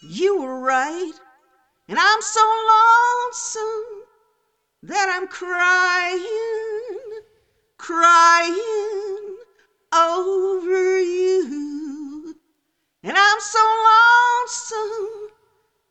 [0.00, 1.12] you were right.
[1.88, 2.44] And I'm so
[2.74, 3.88] lonesome
[4.90, 6.24] that I'm crying,
[7.78, 9.36] crying
[9.94, 11.77] over you.
[13.04, 15.28] And I'm so lonesome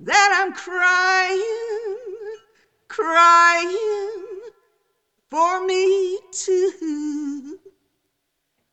[0.02, 1.98] that I'm crying,
[2.90, 4.42] crying
[5.30, 7.60] for me too.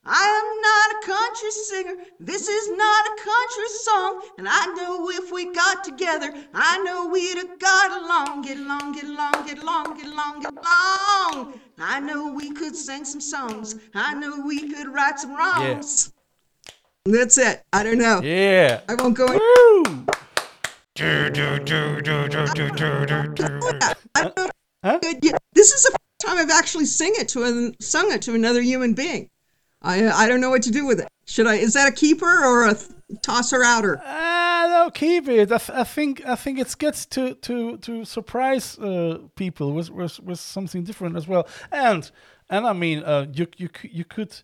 [0.06, 1.94] I am not a country singer.
[2.18, 4.22] This is not a country song.
[4.38, 8.94] And I know if we got together, I know we'd have got along, get along,
[8.94, 11.60] get along, get along, get along, get along.
[11.78, 13.76] I know we could sing some songs.
[13.94, 16.12] I know we could write some wrongs.
[17.06, 17.62] That's it.
[17.72, 18.20] I don't know.
[18.22, 18.80] Yeah.
[18.88, 19.26] I won't go.
[19.26, 20.06] in- Woo!
[24.14, 24.50] I don't know.
[24.82, 24.98] Huh?
[25.02, 25.20] Good.
[25.52, 28.62] This is the first time I've actually sing it to an, sung it to another
[28.62, 29.28] human being.
[29.82, 31.08] I I don't know what to do with it.
[31.26, 31.56] Should I?
[31.56, 32.76] Is that a keeper or a
[33.22, 34.00] tosser outer?
[34.02, 35.52] Ah, no, keep it.
[35.52, 40.20] I, I think I think it's good to to to surprise uh, people with, with
[40.20, 41.46] with something different as well.
[41.70, 42.10] And
[42.48, 44.42] and I mean, uh, you you c- you could.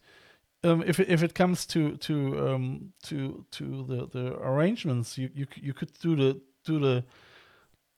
[0.63, 5.31] Um, if it, if it comes to to um, to to the, the arrangements, you,
[5.35, 7.05] you you could do the do the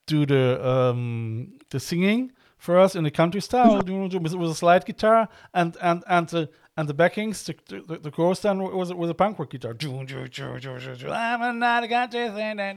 [0.06, 4.84] do the um, the singing for us in the country style with, with a slide
[4.84, 9.10] guitar and and and the and the backings the the, the chorus then was was
[9.10, 9.74] a punk rock guitar.
[9.80, 12.76] I'm not a country and then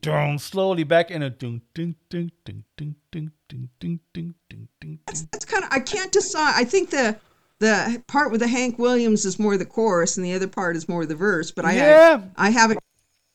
[0.00, 4.68] dun, slowly back in a ding ding ding ding ding ding ding ding ding ding
[4.80, 4.98] ding.
[5.06, 6.54] That's kind of I can't decide.
[6.56, 7.16] I think the
[7.64, 10.88] the part with the Hank Williams is more the chorus, and the other part is
[10.88, 11.50] more the verse.
[11.50, 12.22] But I Yeah.
[12.36, 12.80] I, haven't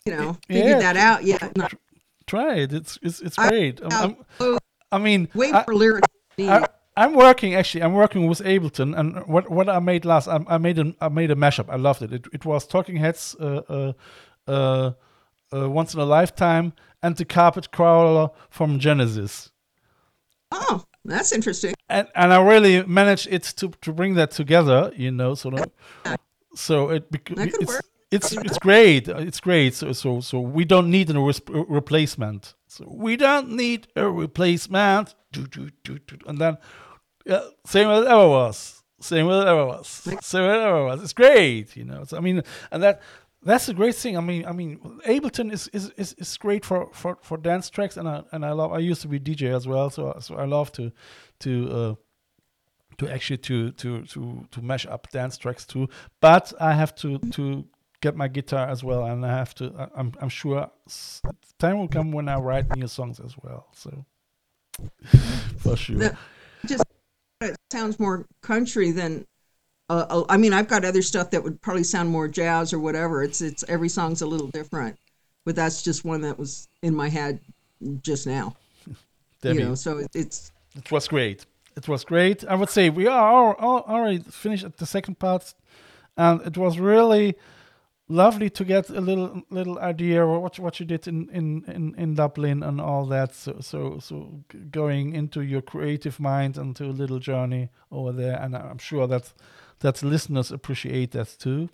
[0.05, 0.80] you know figured Yeah.
[0.80, 1.41] that out yet.
[1.43, 1.67] And
[2.27, 2.73] Try it.
[2.73, 3.82] It's it's it's great.
[3.84, 4.57] Oh,
[4.91, 6.07] I mean, way I- more lyrics.
[6.39, 7.84] I, I'm working actually.
[7.84, 11.09] I'm working with Ableton, and what what I made last, I, I made a I
[11.09, 11.65] made a mashup.
[11.69, 12.13] I loved it.
[12.13, 13.93] It, it was Talking Heads, uh, uh,
[14.47, 14.91] uh,
[15.53, 19.51] uh, Once in a Lifetime, and the Carpet Crawler from Genesis.
[20.51, 21.74] oh, that's interesting.
[21.89, 24.91] And and I really managed it to to bring that together.
[24.95, 25.72] You know, so that-
[26.56, 27.86] so it it's, work.
[28.12, 29.08] it's it's great.
[29.08, 29.76] It's great.
[29.76, 32.56] So so so we don't need a res- replacement.
[32.68, 35.16] So we don't need a replacement.
[35.32, 36.18] Do, do, do, do.
[36.28, 36.58] And then
[37.26, 38.84] yeah, same as it ever was.
[39.02, 39.88] Same as it ever was.
[39.88, 41.02] Same as it ever was.
[41.04, 42.04] It's great, you know.
[42.04, 42.41] So I mean,
[42.72, 43.02] and that
[43.42, 44.18] that's a great thing.
[44.18, 47.98] I mean, I mean, Ableton is is, is, is great for, for, for dance tracks,
[47.98, 48.74] and I and I love.
[48.74, 50.92] I used to be DJ as well, so so I love to
[51.40, 51.96] to uh,
[52.98, 55.88] to actually to to to to mash up dance tracks too.
[56.20, 57.66] But I have to to
[58.02, 59.74] get my guitar as well, and I have to.
[59.78, 60.70] I- I'm I'm sure
[61.60, 63.68] time will come when I write new songs as well.
[63.74, 64.06] So
[65.58, 65.98] for sure.
[65.98, 66.18] The-
[66.66, 66.84] just
[67.42, 69.26] it sounds more country than
[69.90, 72.80] uh, uh, I mean I've got other stuff that would probably sound more jazz or
[72.80, 73.24] whatever.
[73.24, 74.98] It's it's every song's a little different,
[75.46, 77.40] but that's just one that was in my head
[78.02, 78.56] just now.
[79.42, 81.46] Debbie, You know, so it, it's it was great.
[81.76, 82.46] It was great.
[82.46, 85.54] I would say we are al- al- already finished at the second part,
[86.18, 87.36] and it was really
[88.10, 91.96] lovely to get a little little idea of what what you did in in in,
[91.96, 93.34] in Dublin and all that.
[93.34, 98.40] So so so going into your creative mind and to a little journey over there,
[98.40, 99.34] and I'm sure that
[99.80, 101.69] that listeners appreciate that too.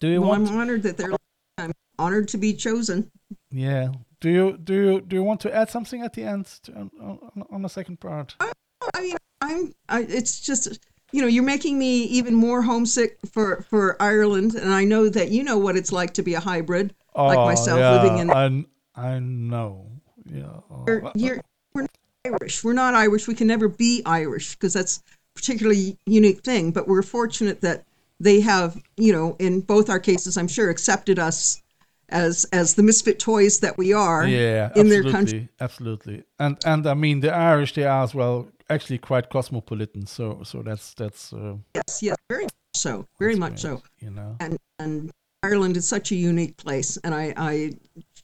[0.00, 0.48] Do you well, want?
[0.48, 1.12] I'm honored that they're
[1.58, 3.10] I'm honored to be chosen.
[3.50, 3.88] yeah.
[4.20, 6.90] Do you do you do you want to add something at the end to, on,
[7.00, 8.34] on, on the second part?
[8.40, 9.74] I mean, I'm.
[9.88, 10.78] I, it's just
[11.12, 15.30] you know, you're making me even more homesick for for Ireland, and I know that
[15.30, 18.30] you know what it's like to be a hybrid like Oh, myself yeah, living in.
[18.30, 18.64] I,
[19.00, 19.90] I know.
[20.24, 20.60] Yeah.
[20.86, 21.40] You're, you're,
[21.72, 21.90] we're not
[22.24, 22.64] Irish.
[22.64, 23.26] We're not Irish.
[23.26, 25.02] We can never be Irish because that's
[25.38, 26.72] particularly unique thing.
[26.72, 27.84] But we're fortunate that
[28.20, 31.62] they have, you know, in both our cases, I'm sure, accepted us
[32.08, 35.48] as as the misfit toys that we are yeah, in their country.
[35.60, 36.24] absolutely.
[36.38, 40.06] And and I mean the Irish, they are as well actually quite cosmopolitan.
[40.06, 43.82] So so that's that's uh, Yes, yes, very much so, very much great, so.
[44.00, 44.36] You know.
[44.40, 45.10] and and
[45.42, 47.72] Ireland is such a unique place, and I I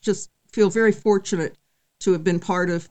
[0.00, 1.56] just feel very fortunate
[2.00, 2.88] to have been part of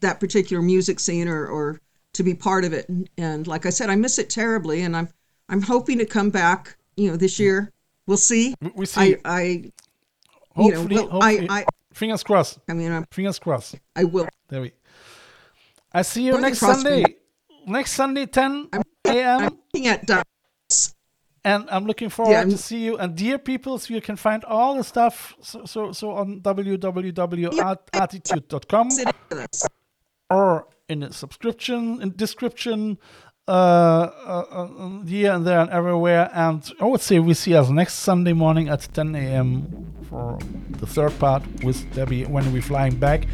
[0.00, 1.80] that particular music scene or or
[2.14, 2.88] to be part of it.
[2.88, 5.08] And, and like I said, I miss it terribly, and I'm
[5.48, 6.76] I'm hoping to come back.
[6.96, 7.70] You know, this year
[8.06, 8.54] we'll see.
[8.60, 9.16] We, we see.
[9.24, 9.72] I I you
[10.56, 12.58] know hopefully, well, hopefully, I I fingers crossed.
[12.68, 13.76] I mean I'm, Fingers crossed.
[13.96, 14.28] I will.
[14.48, 14.72] There we.
[15.92, 17.02] I see you next Sunday.
[17.04, 17.14] fingers-
[17.66, 18.82] Next Sunday, 10 I'm
[19.44, 20.22] looking at Dun-
[21.44, 22.96] and I'm looking forward I'm- to see you.
[22.96, 28.88] And dear people, so you can find all the stuff so so, so on www.artitude.com.
[28.88, 29.66] us.
[30.30, 32.98] or in the subscription in description
[33.48, 36.30] uh, uh, uh, here and there and everywhere.
[36.34, 40.38] And i would say we see us next sunday morning at 10 a.m for
[40.80, 43.26] the third part with debbie when we're flying back.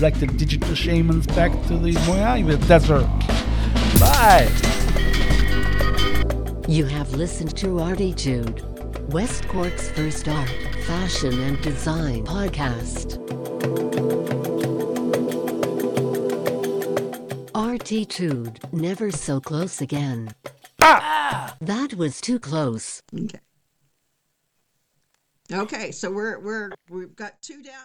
[0.00, 3.06] Like the digital shamans back to the mojave desert.
[3.98, 4.48] Bye.
[6.68, 8.62] You have listened to Artitude,
[9.12, 10.50] West Cork's first art,
[10.86, 13.16] fashion, and design podcast.
[17.78, 20.30] Artitude, never so close again.
[20.80, 21.54] Ah!
[21.60, 23.02] That was too close.
[23.14, 23.38] Okay.
[25.52, 27.84] Okay, so we're we're we've got two down.